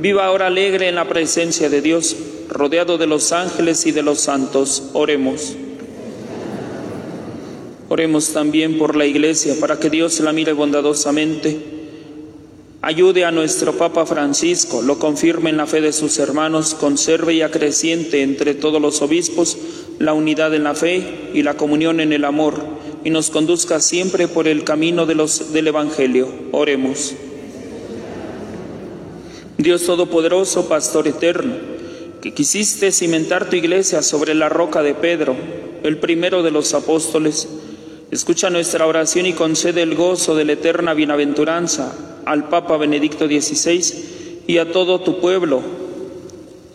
viva 0.00 0.26
ahora 0.26 0.48
alegre 0.48 0.88
en 0.88 0.96
la 0.96 1.08
presencia 1.08 1.70
de 1.70 1.80
Dios, 1.80 2.16
rodeado 2.60 2.98
de 2.98 3.06
los 3.06 3.32
ángeles 3.32 3.86
y 3.86 3.92
de 3.92 4.02
los 4.02 4.20
santos. 4.20 4.90
Oremos. 4.92 5.56
Oremos 7.88 8.34
también 8.34 8.76
por 8.76 8.96
la 8.96 9.06
Iglesia, 9.06 9.54
para 9.58 9.80
que 9.80 9.88
Dios 9.88 10.20
la 10.20 10.34
mire 10.34 10.52
bondadosamente. 10.52 11.58
Ayude 12.82 13.24
a 13.24 13.30
nuestro 13.30 13.78
Papa 13.78 14.04
Francisco, 14.04 14.82
lo 14.82 14.98
confirme 14.98 15.48
en 15.48 15.56
la 15.56 15.66
fe 15.66 15.80
de 15.80 15.94
sus 15.94 16.18
hermanos, 16.18 16.74
conserve 16.74 17.32
y 17.32 17.40
acreciente 17.40 18.22
entre 18.22 18.52
todos 18.54 18.80
los 18.80 19.00
obispos 19.00 19.56
la 19.98 20.12
unidad 20.12 20.54
en 20.54 20.64
la 20.64 20.74
fe 20.74 21.30
y 21.32 21.42
la 21.42 21.54
comunión 21.54 21.98
en 22.00 22.12
el 22.12 22.26
amor, 22.26 22.56
y 23.04 23.08
nos 23.08 23.30
conduzca 23.30 23.80
siempre 23.80 24.28
por 24.28 24.48
el 24.48 24.64
camino 24.64 25.06
de 25.06 25.14
los, 25.14 25.54
del 25.54 25.68
Evangelio. 25.68 26.28
Oremos. 26.52 27.14
Dios 29.56 29.84
Todopoderoso, 29.84 30.68
Pastor 30.68 31.08
eterno, 31.08 31.79
que 32.20 32.34
quisiste 32.34 32.92
cimentar 32.92 33.48
tu 33.48 33.56
iglesia 33.56 34.02
sobre 34.02 34.34
la 34.34 34.48
roca 34.48 34.82
de 34.82 34.94
Pedro, 34.94 35.34
el 35.82 35.98
primero 35.98 36.42
de 36.42 36.50
los 36.50 36.74
apóstoles, 36.74 37.48
escucha 38.10 38.50
nuestra 38.50 38.86
oración 38.86 39.26
y 39.26 39.32
concede 39.32 39.82
el 39.82 39.94
gozo 39.94 40.34
de 40.34 40.44
la 40.44 40.52
eterna 40.52 40.94
bienaventuranza 40.94 41.92
al 42.26 42.48
Papa 42.48 42.76
Benedicto 42.76 43.26
XVI 43.26 44.42
y 44.46 44.58
a 44.58 44.70
todo 44.70 45.00
tu 45.00 45.20
pueblo. 45.20 45.62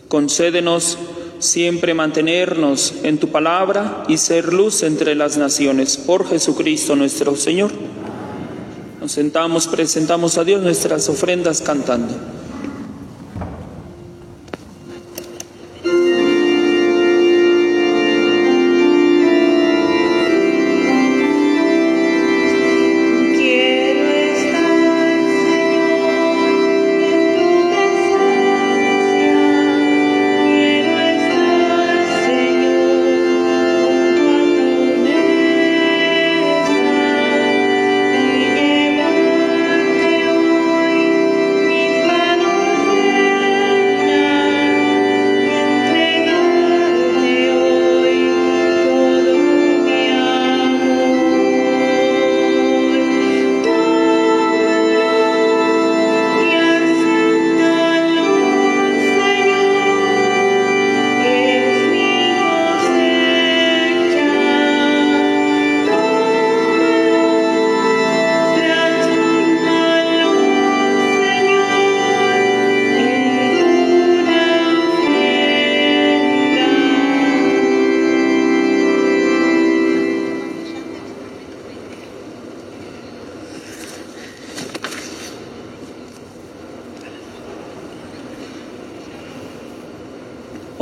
Concédenos 0.08 0.98
siempre 1.38 1.94
mantenernos 1.94 2.94
en 3.02 3.18
tu 3.18 3.28
palabra 3.28 4.04
y 4.08 4.16
ser 4.16 4.52
luz 4.52 4.82
entre 4.82 5.14
las 5.14 5.36
naciones. 5.36 5.96
Por 5.96 6.28
Jesucristo 6.28 6.96
nuestro 6.96 7.36
Señor. 7.36 7.70
Nos 9.00 9.12
sentamos, 9.12 9.68
presentamos 9.68 10.38
a 10.38 10.44
Dios 10.44 10.62
nuestras 10.62 11.08
ofrendas 11.08 11.60
cantando. 11.60 12.35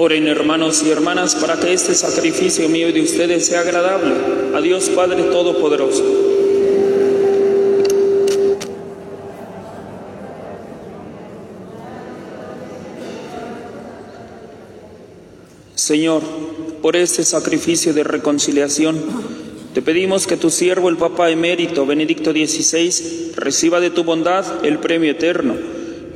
Oren 0.04 0.28
hermanos 0.28 0.82
y 0.82 0.90
hermanas 0.90 1.34
para 1.34 1.58
que 1.58 1.72
este 1.72 1.94
sacrificio 1.94 2.68
mío 2.68 2.90
y 2.90 2.92
de 2.92 3.00
ustedes 3.00 3.46
sea 3.46 3.60
agradable 3.60 4.12
a 4.54 4.60
Dios 4.60 4.90
Padre 4.90 5.22
Todopoderoso. 5.22 6.04
Señor, 15.74 16.20
por 16.82 16.96
este 16.96 17.24
sacrificio 17.24 17.94
de 17.94 18.04
reconciliación, 18.04 19.02
te 19.72 19.80
pedimos 19.80 20.26
que 20.26 20.36
tu 20.36 20.50
siervo, 20.50 20.90
el 20.90 20.98
Papa 20.98 21.30
emérito 21.30 21.86
Benedicto 21.86 22.32
XVI, 22.32 23.32
reciba 23.36 23.80
de 23.80 23.88
tu 23.88 24.04
bondad 24.04 24.66
el 24.66 24.80
premio 24.80 25.12
eterno 25.12 25.54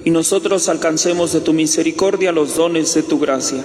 y 0.05 0.11
nosotros 0.11 0.69
alcancemos 0.69 1.33
de 1.33 1.41
tu 1.41 1.55
misericordia 1.55 2.33
los 2.33 2.57
dones 2.57 2.95
de 2.95 3.03
tu 3.03 3.19
gracia. 3.19 3.65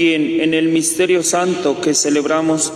quien 0.00 0.40
en 0.40 0.54
el 0.54 0.70
misterio 0.70 1.22
santo 1.22 1.82
que 1.82 1.92
celebramos, 1.92 2.72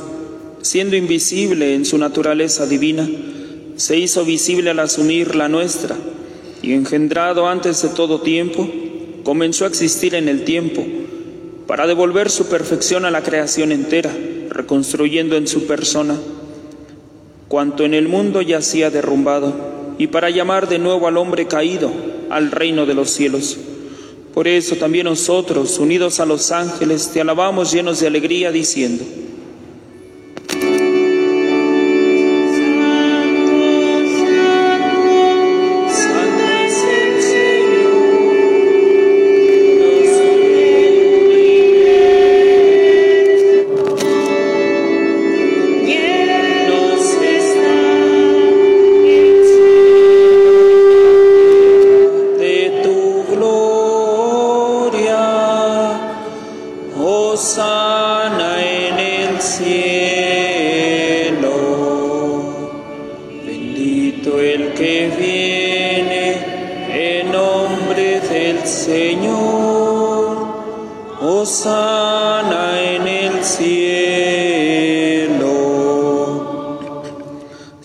siendo 0.60 0.94
invisible 0.94 1.74
en 1.74 1.86
su 1.86 1.96
naturaleza 1.96 2.66
divina, 2.66 3.08
se 3.76 3.96
hizo 3.96 4.26
visible 4.26 4.68
al 4.68 4.78
asumir 4.78 5.34
la 5.34 5.48
nuestra 5.48 5.96
y 6.60 6.74
engendrado 6.74 7.48
antes 7.48 7.80
de 7.80 7.88
todo 7.88 8.20
tiempo, 8.20 8.68
comenzó 9.22 9.64
a 9.64 9.68
existir 9.68 10.14
en 10.14 10.28
el 10.28 10.44
tiempo 10.44 10.84
para 11.66 11.86
devolver 11.86 12.28
su 12.28 12.44
perfección 12.50 13.06
a 13.06 13.10
la 13.10 13.22
creación 13.22 13.72
entera, 13.72 14.14
reconstruyendo 14.50 15.38
en 15.38 15.48
su 15.48 15.66
persona 15.66 16.18
cuanto 17.48 17.86
en 17.86 17.94
el 17.94 18.06
mundo 18.06 18.42
yacía 18.42 18.90
derrumbado 18.90 19.94
y 19.96 20.08
para 20.08 20.28
llamar 20.28 20.68
de 20.68 20.78
nuevo 20.78 21.08
al 21.08 21.16
hombre 21.16 21.46
caído 21.46 21.90
al 22.28 22.50
reino 22.50 22.84
de 22.84 22.92
los 22.92 23.08
cielos 23.08 23.56
por 24.34 24.48
eso 24.48 24.74
también 24.74 25.04
nosotros, 25.04 25.78
unidos 25.78 26.18
a 26.18 26.26
los 26.26 26.50
ángeles, 26.50 27.10
te 27.12 27.20
alabamos 27.20 27.72
llenos 27.72 28.00
de 28.00 28.08
alegría 28.08 28.50
diciendo, 28.50 29.04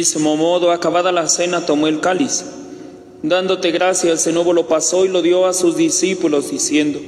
Mismo 0.00 0.34
modo, 0.34 0.70
acabada 0.70 1.12
la 1.12 1.28
cena, 1.28 1.66
tomó 1.66 1.86
el 1.86 2.00
cáliz. 2.00 2.42
Dándote 3.22 3.70
gracias, 3.70 4.24
de 4.24 4.32
nuevo 4.32 4.54
lo 4.54 4.66
pasó 4.66 5.04
y 5.04 5.08
lo 5.08 5.20
dio 5.20 5.44
a 5.44 5.52
sus 5.52 5.76
discípulos, 5.76 6.50
diciendo, 6.50 6.98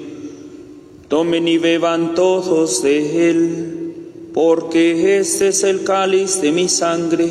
Tomen 1.09 1.49
y 1.49 1.57
beban 1.57 2.15
todos 2.15 2.83
de 2.83 3.31
él, 3.31 4.31
porque 4.35 5.17
este 5.17 5.49
es 5.49 5.63
el 5.63 5.85
cáliz 5.85 6.43
de 6.43 6.53
mi 6.53 6.69
sangre, 6.69 7.31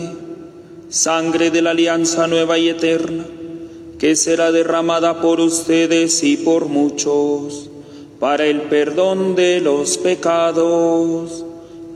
sangre 0.90 1.52
de 1.52 1.62
la 1.62 1.72
alianza 1.72 2.26
nueva 2.26 2.58
y 2.58 2.70
eterna, 2.70 3.24
que 4.00 4.16
será 4.16 4.52
derramada 4.52 5.22
por 5.22 5.40
ustedes 5.40 6.24
y 6.24 6.38
por 6.38 6.66
muchos, 6.66 7.70
para 8.20 8.48
el 8.48 8.64
perdón 8.64 9.36
de 9.36 9.62
los 9.62 10.00
pecados 10.00 11.46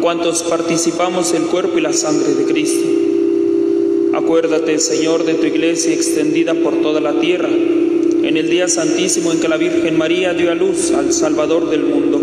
cuantos 0.00 0.42
participamos 0.42 1.32
el 1.34 1.44
cuerpo 1.44 1.78
y 1.78 1.82
la 1.82 1.92
sangre 1.92 2.34
de 2.34 2.44
Cristo. 2.44 2.88
Acuérdate, 4.14 4.78
Señor, 4.78 5.24
de 5.24 5.34
tu 5.34 5.46
iglesia 5.46 5.92
extendida 5.92 6.54
por 6.54 6.80
toda 6.80 7.00
la 7.00 7.20
tierra, 7.20 7.48
en 7.48 8.36
el 8.36 8.50
día 8.50 8.68
santísimo 8.68 9.32
en 9.32 9.40
que 9.40 9.48
la 9.48 9.56
Virgen 9.56 9.96
María 9.96 10.34
dio 10.34 10.50
a 10.50 10.54
luz 10.54 10.90
al 10.92 11.12
Salvador 11.12 11.70
del 11.70 11.84
mundo. 11.84 12.20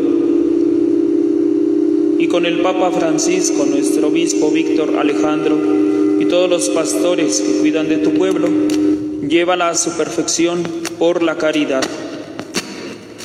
Y 2.19 2.27
con 2.27 2.45
el 2.45 2.61
Papa 2.61 2.91
Francisco, 2.91 3.65
nuestro 3.65 4.07
obispo 4.07 4.51
Víctor 4.51 4.97
Alejandro, 4.97 5.57
y 6.19 6.25
todos 6.25 6.49
los 6.49 6.69
pastores 6.69 7.41
que 7.41 7.59
cuidan 7.59 7.89
de 7.89 7.97
tu 7.97 8.11
pueblo, 8.11 8.47
llévala 9.27 9.69
a 9.69 9.75
su 9.75 9.91
perfección 9.91 10.63
por 10.97 11.23
la 11.23 11.37
caridad. 11.37 11.83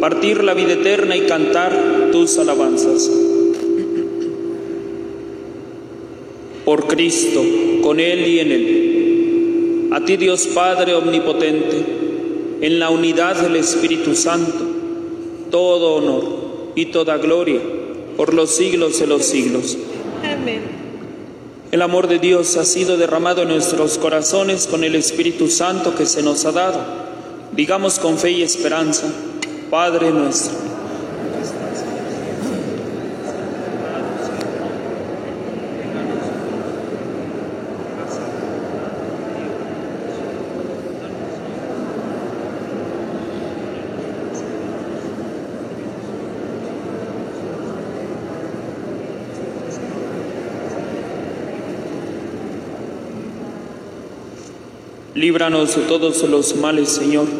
compartir 0.00 0.42
la 0.42 0.54
vida 0.54 0.72
eterna 0.72 1.14
y 1.14 1.26
cantar 1.26 2.08
tus 2.10 2.38
alabanzas. 2.38 3.10
Por 6.64 6.86
Cristo, 6.86 7.42
con 7.82 8.00
Él 8.00 8.26
y 8.26 8.38
en 8.38 8.50
Él. 8.50 9.88
A 9.92 10.02
ti 10.02 10.16
Dios 10.16 10.46
Padre 10.54 10.94
Omnipotente, 10.94 11.84
en 12.62 12.78
la 12.78 12.88
unidad 12.88 13.42
del 13.42 13.56
Espíritu 13.56 14.14
Santo, 14.14 14.64
todo 15.50 15.96
honor 15.96 16.24
y 16.74 16.86
toda 16.86 17.18
gloria 17.18 17.60
por 18.16 18.32
los 18.32 18.52
siglos 18.52 18.98
de 19.00 19.06
los 19.06 19.26
siglos. 19.26 19.76
Amén. 20.24 20.62
El 21.72 21.82
amor 21.82 22.08
de 22.08 22.18
Dios 22.18 22.56
ha 22.56 22.64
sido 22.64 22.96
derramado 22.96 23.42
en 23.42 23.48
nuestros 23.48 23.98
corazones 23.98 24.66
con 24.66 24.82
el 24.82 24.94
Espíritu 24.94 25.50
Santo 25.50 25.94
que 25.94 26.06
se 26.06 26.22
nos 26.22 26.46
ha 26.46 26.52
dado. 26.52 26.80
Digamos 27.52 27.98
con 27.98 28.16
fe 28.16 28.30
y 28.30 28.42
esperanza. 28.42 29.12
Padre 29.70 30.10
nuestro. 30.10 30.58
Líbranos 55.14 55.76
de 55.76 55.82
todos 55.82 56.22
los 56.28 56.56
males, 56.56 56.88
Señor 56.88 57.39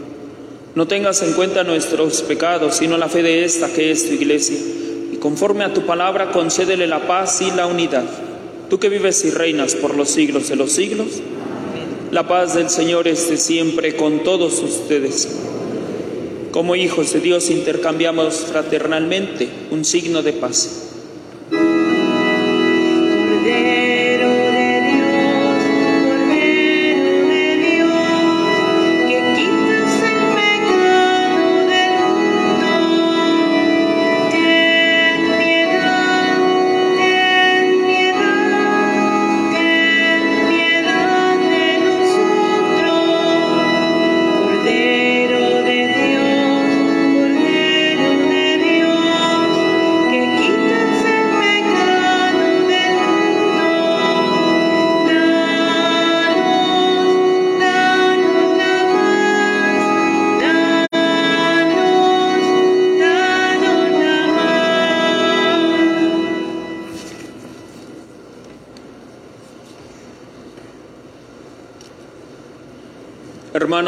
No 0.73 0.87
tengas 0.87 1.21
en 1.21 1.33
cuenta 1.33 1.63
nuestros 1.65 2.21
pecados, 2.21 2.75
sino 2.75 2.97
la 2.97 3.09
fe 3.09 3.23
de 3.23 3.43
esta 3.43 3.67
que 3.73 3.91
es 3.91 4.07
tu 4.07 4.13
iglesia. 4.13 4.57
Y 5.11 5.17
conforme 5.17 5.65
a 5.65 5.73
tu 5.73 5.85
palabra, 5.85 6.31
concédele 6.31 6.87
la 6.87 7.07
paz 7.07 7.41
y 7.41 7.51
la 7.51 7.67
unidad. 7.67 8.05
Tú 8.69 8.79
que 8.79 8.87
vives 8.87 9.25
y 9.25 9.31
reinas 9.31 9.75
por 9.75 9.95
los 9.95 10.09
siglos 10.09 10.47
de 10.47 10.55
los 10.55 10.71
siglos, 10.71 11.07
la 12.11 12.25
paz 12.25 12.55
del 12.55 12.69
Señor 12.69 13.09
esté 13.09 13.35
siempre 13.35 13.97
con 13.97 14.23
todos 14.23 14.59
ustedes. 14.59 15.27
Como 16.51 16.77
hijos 16.77 17.11
de 17.11 17.19
Dios 17.19 17.49
intercambiamos 17.49 18.35
fraternalmente 18.35 19.49
un 19.71 19.83
signo 19.83 20.21
de 20.21 20.33
paz. 20.33 20.80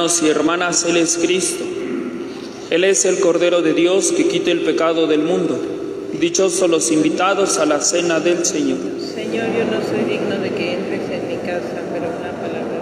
Hermanos 0.04 0.22
y 0.22 0.30
hermanas, 0.30 0.84
Él 0.84 0.98
es 0.98 1.18
Cristo. 1.18 1.64
Él 2.70 2.84
es 2.84 3.06
el 3.06 3.22
Cordero 3.22 3.62
de 3.62 3.74
Dios 3.74 4.12
que 4.12 4.28
quita 4.28 4.52
el 4.52 4.60
pecado 4.60 5.08
del 5.08 5.22
mundo. 5.22 5.58
Dichosos 6.20 6.70
los 6.70 6.92
invitados 6.92 7.58
a 7.58 7.66
la 7.66 7.80
cena 7.80 8.20
del 8.20 8.46
Señor. 8.46 8.80
Señor, 9.00 9.46
yo 9.58 9.64
no 9.64 9.82
soy 9.82 10.04
digno 10.04 10.38
de 10.40 10.50
que 10.50 10.74
entres 10.74 11.10
en 11.10 11.30
mi 11.30 11.38
casa, 11.38 11.82
pero 11.94 12.08
una 12.08 12.34
palabra 12.34 12.82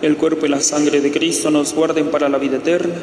tuya 0.00 0.06
El 0.08 0.16
cuerpo 0.16 0.46
y 0.46 0.50
la 0.50 0.60
sangre 0.60 1.00
de 1.00 1.10
Cristo 1.10 1.50
nos 1.50 1.74
guarden 1.74 2.12
para 2.12 2.28
la 2.28 2.38
vida 2.38 2.58
eterna. 2.58 2.94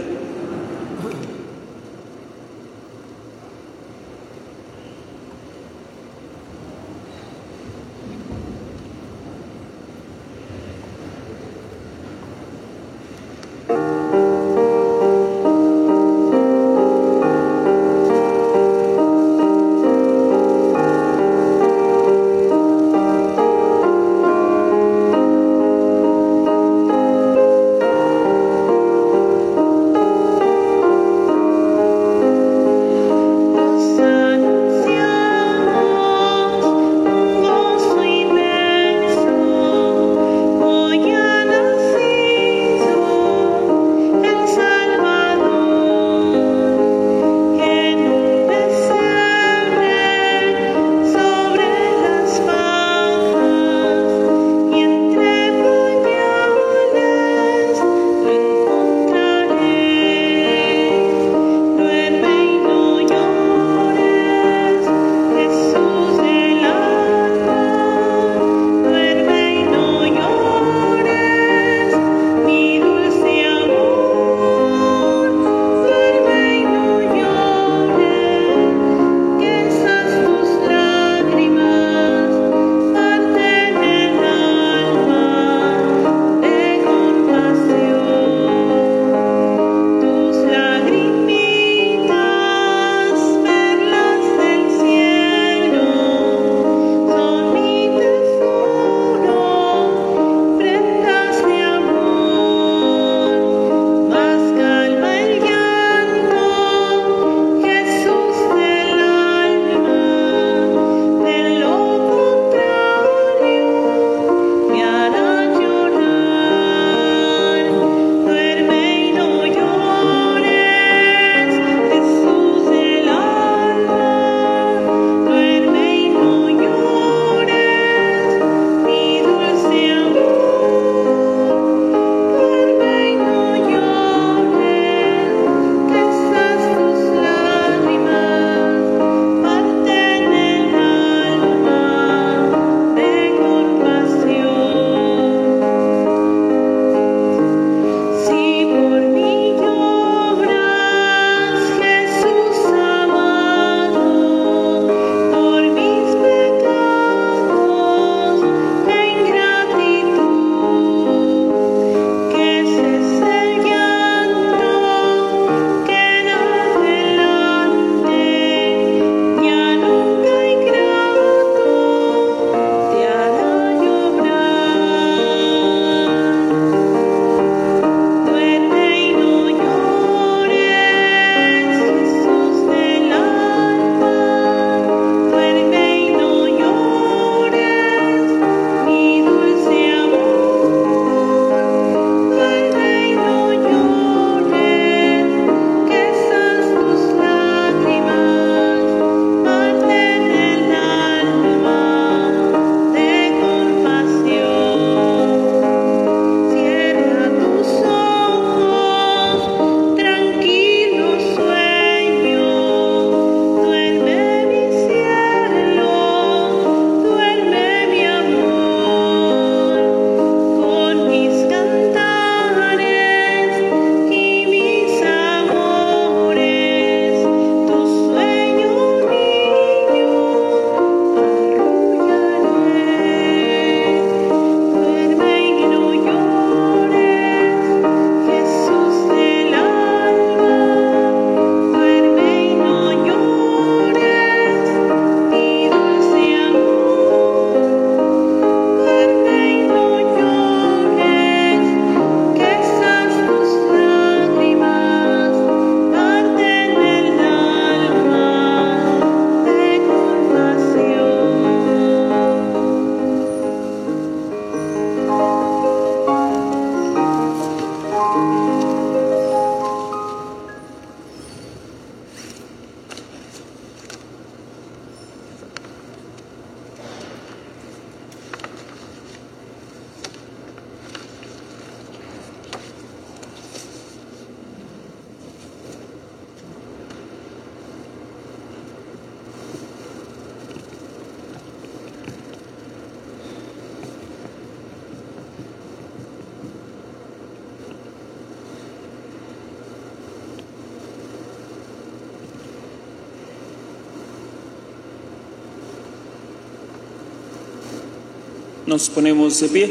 Nos 308.80 308.90
ponemos 308.90 309.38
de 309.42 309.50
pie. 309.50 309.70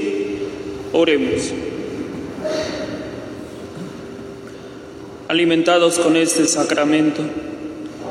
Oremos. 0.93 1.55
Alimentados 5.29 5.99
con 5.99 6.15
este 6.15 6.47
sacramento 6.47 7.23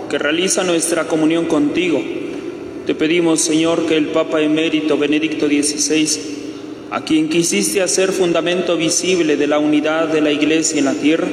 que 0.09 0.17
realiza 0.17 0.63
nuestra 0.63 1.07
comunión 1.07 1.45
contigo, 1.45 2.01
te 2.87 2.95
pedimos, 2.95 3.41
Señor, 3.41 3.85
que 3.85 3.95
el 3.95 4.07
Papa 4.07 4.41
emérito 4.41 4.97
Benedicto 4.97 5.45
XVI, 5.45 6.19
a 6.89 7.05
quien 7.05 7.29
quisiste 7.29 7.83
hacer 7.83 8.11
fundamento 8.11 8.75
visible 8.75 9.37
de 9.37 9.45
la 9.45 9.59
unidad 9.59 10.07
de 10.07 10.21
la 10.21 10.31
Iglesia 10.31 10.79
en 10.79 10.85
la 10.85 10.95
tierra, 10.95 11.27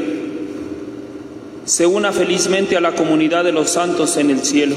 se 1.65 1.87
una 1.87 2.13
felizmente 2.13 2.77
a 2.77 2.83
la 2.83 2.95
comunidad 2.95 3.45
de 3.45 3.53
los 3.53 3.71
santos 3.71 4.19
en 4.19 4.29
el 4.29 4.45
cielo. 4.45 4.77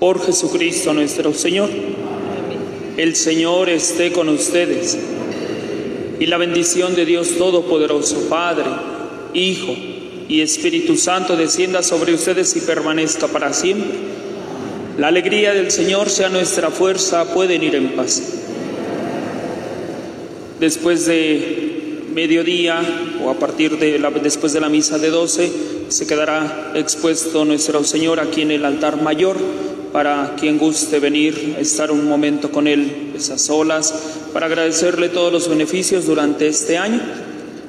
Por 0.00 0.20
Jesucristo 0.20 0.92
nuestro 0.92 1.32
Señor. 1.32 1.68
El 2.98 3.14
Señor 3.14 3.70
esté 3.70 4.10
con 4.10 4.28
ustedes. 4.28 4.98
Y 6.18 6.26
la 6.26 6.36
bendición 6.36 6.96
de 6.96 7.04
Dios 7.04 7.38
Todopoderoso, 7.38 8.28
Padre, 8.28 8.64
Hijo 9.34 9.72
y 10.28 10.40
Espíritu 10.40 10.96
Santo 10.96 11.36
descienda 11.36 11.84
sobre 11.84 12.12
ustedes 12.12 12.56
y 12.56 12.60
permanezca 12.60 13.28
para 13.28 13.52
siempre. 13.52 13.92
La 14.98 15.06
alegría 15.06 15.54
del 15.54 15.70
Señor 15.70 16.10
sea 16.10 16.28
nuestra 16.28 16.70
fuerza, 16.70 17.32
pueden 17.32 17.62
ir 17.62 17.76
en 17.76 17.90
paz. 17.92 18.20
Después 20.58 21.06
de 21.06 22.02
mediodía 22.12 22.82
o 23.24 23.30
a 23.30 23.34
partir 23.34 23.78
de 23.78 24.00
la, 24.00 24.10
después 24.10 24.52
de 24.52 24.58
la 24.60 24.68
misa 24.68 24.98
de 24.98 25.10
12 25.10 25.52
se 25.86 26.06
quedará 26.08 26.72
expuesto 26.74 27.44
nuestro 27.44 27.84
Señor 27.84 28.18
aquí 28.18 28.42
en 28.42 28.50
el 28.50 28.64
altar 28.64 29.00
mayor 29.00 29.36
para 29.92 30.34
quien 30.38 30.58
guste 30.58 30.98
venir 31.00 31.56
estar 31.58 31.90
un 31.90 32.08
momento 32.08 32.50
con 32.50 32.66
Él, 32.66 33.12
esas 33.16 33.48
olas, 33.50 33.92
para 34.32 34.46
agradecerle 34.46 35.08
todos 35.08 35.32
los 35.32 35.48
beneficios 35.48 36.06
durante 36.06 36.48
este 36.48 36.78
año. 36.78 37.00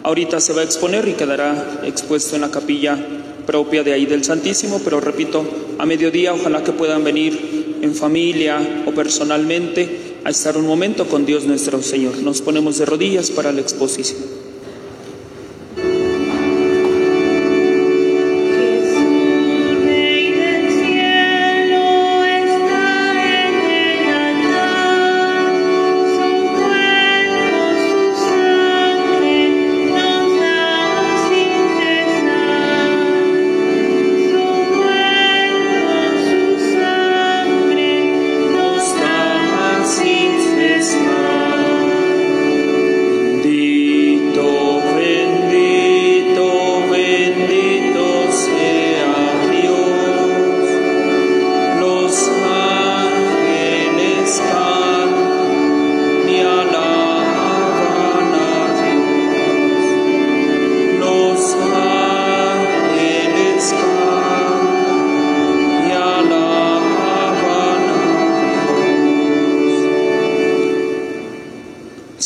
Ahorita 0.03 0.39
se 0.39 0.53
va 0.53 0.61
a 0.61 0.63
exponer 0.63 1.07
y 1.07 1.13
quedará 1.13 1.81
expuesto 1.83 2.35
en 2.35 2.41
la 2.41 2.51
capilla 2.51 2.97
propia 3.45 3.83
de 3.83 3.93
ahí 3.93 4.05
del 4.05 4.23
Santísimo, 4.23 4.79
pero 4.83 4.99
repito, 4.99 5.43
a 5.77 5.85
mediodía 5.85 6.33
ojalá 6.33 6.63
que 6.63 6.71
puedan 6.71 7.03
venir 7.03 7.77
en 7.81 7.95
familia 7.95 8.83
o 8.85 8.91
personalmente 8.91 10.17
a 10.23 10.29
estar 10.29 10.57
un 10.57 10.67
momento 10.67 11.07
con 11.07 11.25
Dios 11.25 11.45
nuestro 11.45 11.81
Señor. 11.81 12.17
Nos 12.17 12.41
ponemos 12.41 12.77
de 12.77 12.85
rodillas 12.85 13.31
para 13.31 13.51
la 13.51 13.61
exposición. 13.61 14.38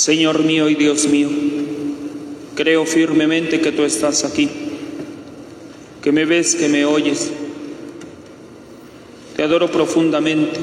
Señor 0.04 0.44
mío 0.44 0.68
y 0.68 0.76
Dios 0.76 1.08
mío, 1.08 1.30
creo 2.56 2.86
firmemente 2.86 3.62
que 3.62 3.72
tú 3.72 3.84
estás 3.84 4.26
aquí, 4.26 4.50
que 6.02 6.12
me 6.12 6.26
ves, 6.26 6.56
que 6.56 6.68
me 6.68 6.84
oyes. 6.84 7.32
Te 9.38 9.44
adoro 9.44 9.72
profundamente. 9.72 10.60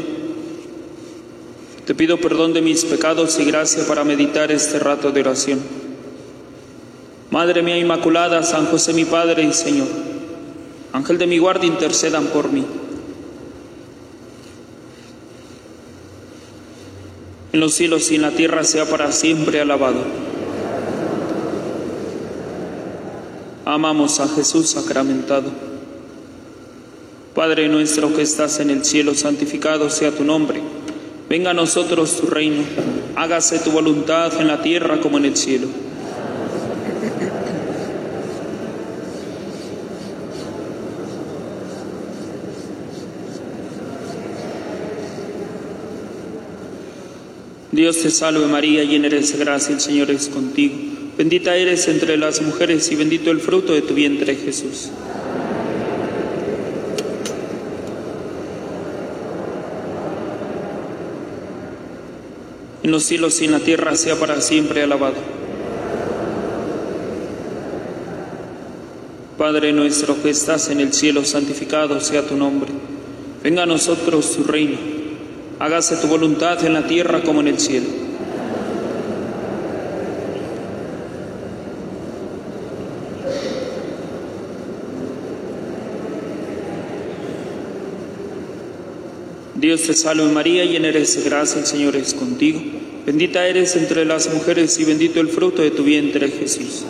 Te 1.87 1.95
pido 1.95 2.19
perdón 2.19 2.53
de 2.53 2.61
mis 2.61 2.85
pecados 2.85 3.41
y 3.41 3.47
gracia 3.47 3.87
para 3.87 4.05
meditar 4.05 4.53
este 4.53 4.79
rato 4.79 5.11
de 5.11 5.21
oración. 5.23 5.61
Madre 7.31 7.63
mía 7.63 7.79
Inmaculada, 7.79 8.43
San 8.43 8.67
José 8.67 8.93
mi 8.93 9.07
Padre 9.07 9.45
y 9.45 9.55
Señor, 9.55 9.89
Ángel 10.93 11.17
de 11.17 11.27
mi 11.27 11.39
guardia, 11.39 11.67
intercedan 11.67 12.27
por 12.27 12.53
mí. 12.53 12.67
En 17.53 17.61
los 17.61 17.75
cielos 17.75 18.11
y 18.11 18.17
en 18.17 18.23
la 18.23 18.31
tierra 18.31 18.65
sea 18.65 18.87
para 18.87 19.13
siempre 19.13 19.61
alabado. 19.61 20.05
Amamos 23.65 24.21
a 24.21 24.29
Jesús 24.29 24.71
sacramentado. 24.71 25.51
Padre 27.35 27.69
nuestro 27.69 28.15
que 28.15 28.23
estás 28.23 28.61
en 28.61 28.71
el 28.71 28.85
cielo, 28.85 29.15
santificado 29.15 29.91
sea 29.91 30.11
tu 30.11 30.25
nombre. 30.25 30.61
Venga 31.29 31.51
a 31.51 31.55
nosotros 31.55 32.21
tu 32.21 32.27
reino. 32.27 32.65
Hágase 33.15 33.61
tu 33.61 33.71
voluntad 33.71 34.41
en 34.41 34.49
la 34.49 34.63
tierra 34.63 35.01
como 35.01 35.19
en 35.19 35.27
el 35.27 35.37
cielo. 35.37 35.69
Dios 47.81 47.97
te 47.97 48.11
salve 48.11 48.47
María, 48.47 48.85
llena 48.85 49.07
eres 49.07 49.33
de 49.33 49.43
gracia, 49.43 49.75
el 49.75 49.81
Señor 49.81 50.11
es 50.11 50.29
contigo. 50.29 50.75
Bendita 51.17 51.57
eres 51.57 51.89
entre 51.89 52.19
las 52.19 52.43
mujeres 52.43 52.93
y 52.93 52.95
bendito 52.95 53.31
el 53.31 53.41
fruto 53.41 53.73
de 53.73 53.81
tu 53.81 53.95
vientre 53.95 54.37
Jesús. 54.37 54.91
En 62.83 62.91
los 62.91 63.03
cielos 63.03 63.41
y 63.41 63.47
en 63.47 63.53
la 63.53 63.61
tierra 63.61 63.97
sea 63.97 64.17
para 64.17 64.43
siempre 64.43 64.83
alabado. 64.83 65.17
Padre 69.39 69.73
nuestro 69.73 70.23
que 70.23 70.29
estás 70.29 70.69
en 70.69 70.81
el 70.81 70.93
cielo, 70.93 71.25
santificado 71.25 71.99
sea 72.03 72.27
tu 72.27 72.37
nombre. 72.37 72.73
Venga 73.43 73.63
a 73.63 73.67
nosotros 73.67 74.37
tu 74.37 74.45
reino 74.45 74.90
hágase 75.61 75.97
tu 75.97 76.09
voluntad 76.09 76.65
en 76.65 76.73
la 76.73 76.87
tierra 76.87 77.23
como 77.23 77.43
en 77.43 77.49
el 77.49 77.61
cielo. 77.61 77.87
Dios 89.55 89.83
te 89.83 89.93
salve 89.93 90.25
María, 90.25 90.65
llena 90.65 90.89
eres 90.89 91.23
de 91.23 91.29
gracia, 91.29 91.61
el 91.61 91.67
Señor 91.67 91.95
es 91.95 92.15
contigo. 92.15 92.63
Bendita 93.05 93.47
eres 93.47 93.77
entre 93.77 94.07
las 94.07 94.33
mujeres 94.33 94.79
y 94.81 94.85
bendito 94.85 95.21
el 95.21 95.29
fruto 95.29 95.61
de 95.61 95.71
tu 95.71 95.85
vientre 95.85 96.31
Jesús. 96.31 96.87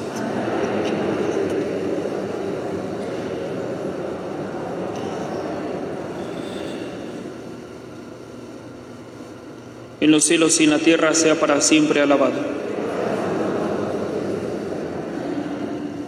En 10.01 10.11
los 10.11 10.25
cielos 10.25 10.61
y 10.61 10.65
en 10.65 10.71
la 10.71 10.79
tierra 10.79 11.15
sea 11.15 11.39
para 11.39 11.61
siempre 11.61 12.01
alabado. 12.01 12.61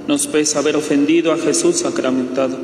Nos 0.09 0.27
pesa 0.27 0.59
haber 0.59 0.77
ofendido 0.77 1.33
a 1.33 1.39
Jesús 1.39 1.81
sacramentado. 1.81 2.57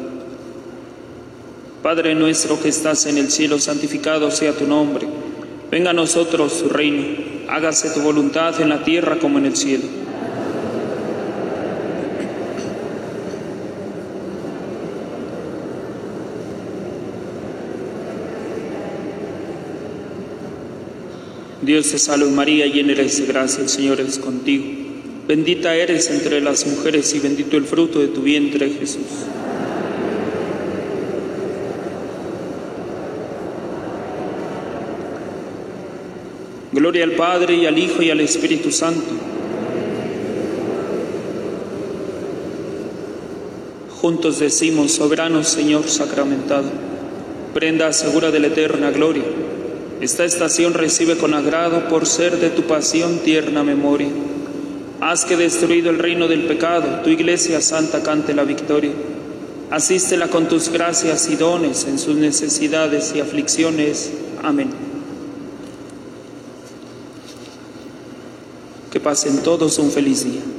Padre 1.82 2.14
nuestro 2.14 2.60
que 2.60 2.68
estás 2.68 3.06
en 3.06 3.18
el 3.18 3.30
cielo, 3.30 3.58
santificado 3.58 4.30
sea 4.30 4.52
tu 4.52 4.66
nombre. 4.66 5.06
Venga 5.70 5.90
a 5.90 5.94
nosotros 5.94 6.62
tu 6.62 6.68
reino. 6.68 7.06
Hágase 7.48 7.90
tu 7.90 8.00
voluntad 8.00 8.60
en 8.60 8.68
la 8.68 8.82
tierra 8.82 9.18
como 9.18 9.38
en 9.38 9.46
el 9.46 9.56
cielo. 9.56 9.97
Dios 21.60 21.90
te 21.90 21.98
salve 21.98 22.30
María, 22.30 22.66
llena 22.66 22.92
eres 22.92 23.18
de 23.18 23.26
gracia, 23.26 23.62
el 23.62 23.68
Señor 23.68 24.00
es 24.00 24.18
contigo. 24.18 24.64
Bendita 25.26 25.74
eres 25.74 26.08
entre 26.10 26.40
las 26.40 26.66
mujeres 26.66 27.12
y 27.14 27.18
bendito 27.18 27.56
el 27.56 27.64
fruto 27.64 27.98
de 27.98 28.08
tu 28.08 28.22
vientre, 28.22 28.70
Jesús. 28.70 29.02
Gloria 36.70 37.04
al 37.04 37.12
Padre 37.12 37.56
y 37.56 37.66
al 37.66 37.76
Hijo 37.76 38.02
y 38.02 38.10
al 38.10 38.20
Espíritu 38.20 38.70
Santo. 38.70 39.10
Juntos 44.00 44.38
decimos, 44.38 44.92
soberano 44.92 45.42
Señor 45.42 45.88
sacramentado, 45.88 46.70
prenda 47.52 47.92
segura 47.92 48.30
de 48.30 48.38
la 48.38 48.46
eterna 48.46 48.92
gloria. 48.92 49.24
Esta 50.00 50.24
estación 50.24 50.74
recibe 50.74 51.18
con 51.18 51.34
agrado 51.34 51.88
por 51.88 52.06
ser 52.06 52.38
de 52.38 52.50
tu 52.50 52.62
pasión 52.62 53.18
tierna 53.18 53.64
memoria. 53.64 54.08
Haz 55.00 55.24
que 55.24 55.36
destruido 55.36 55.90
el 55.90 55.98
reino 55.98 56.28
del 56.28 56.46
pecado, 56.46 57.00
tu 57.02 57.10
iglesia 57.10 57.60
santa 57.60 58.02
cante 58.02 58.32
la 58.32 58.44
victoria. 58.44 58.92
Asístela 59.70 60.28
con 60.28 60.48
tus 60.48 60.70
gracias 60.70 61.28
y 61.28 61.36
dones 61.36 61.84
en 61.84 61.98
sus 61.98 62.16
necesidades 62.16 63.12
y 63.14 63.20
aflicciones. 63.20 64.12
Amén. 64.42 64.70
Que 68.92 69.00
pasen 69.00 69.42
todos 69.42 69.78
un 69.78 69.90
feliz 69.90 70.24
día. 70.24 70.57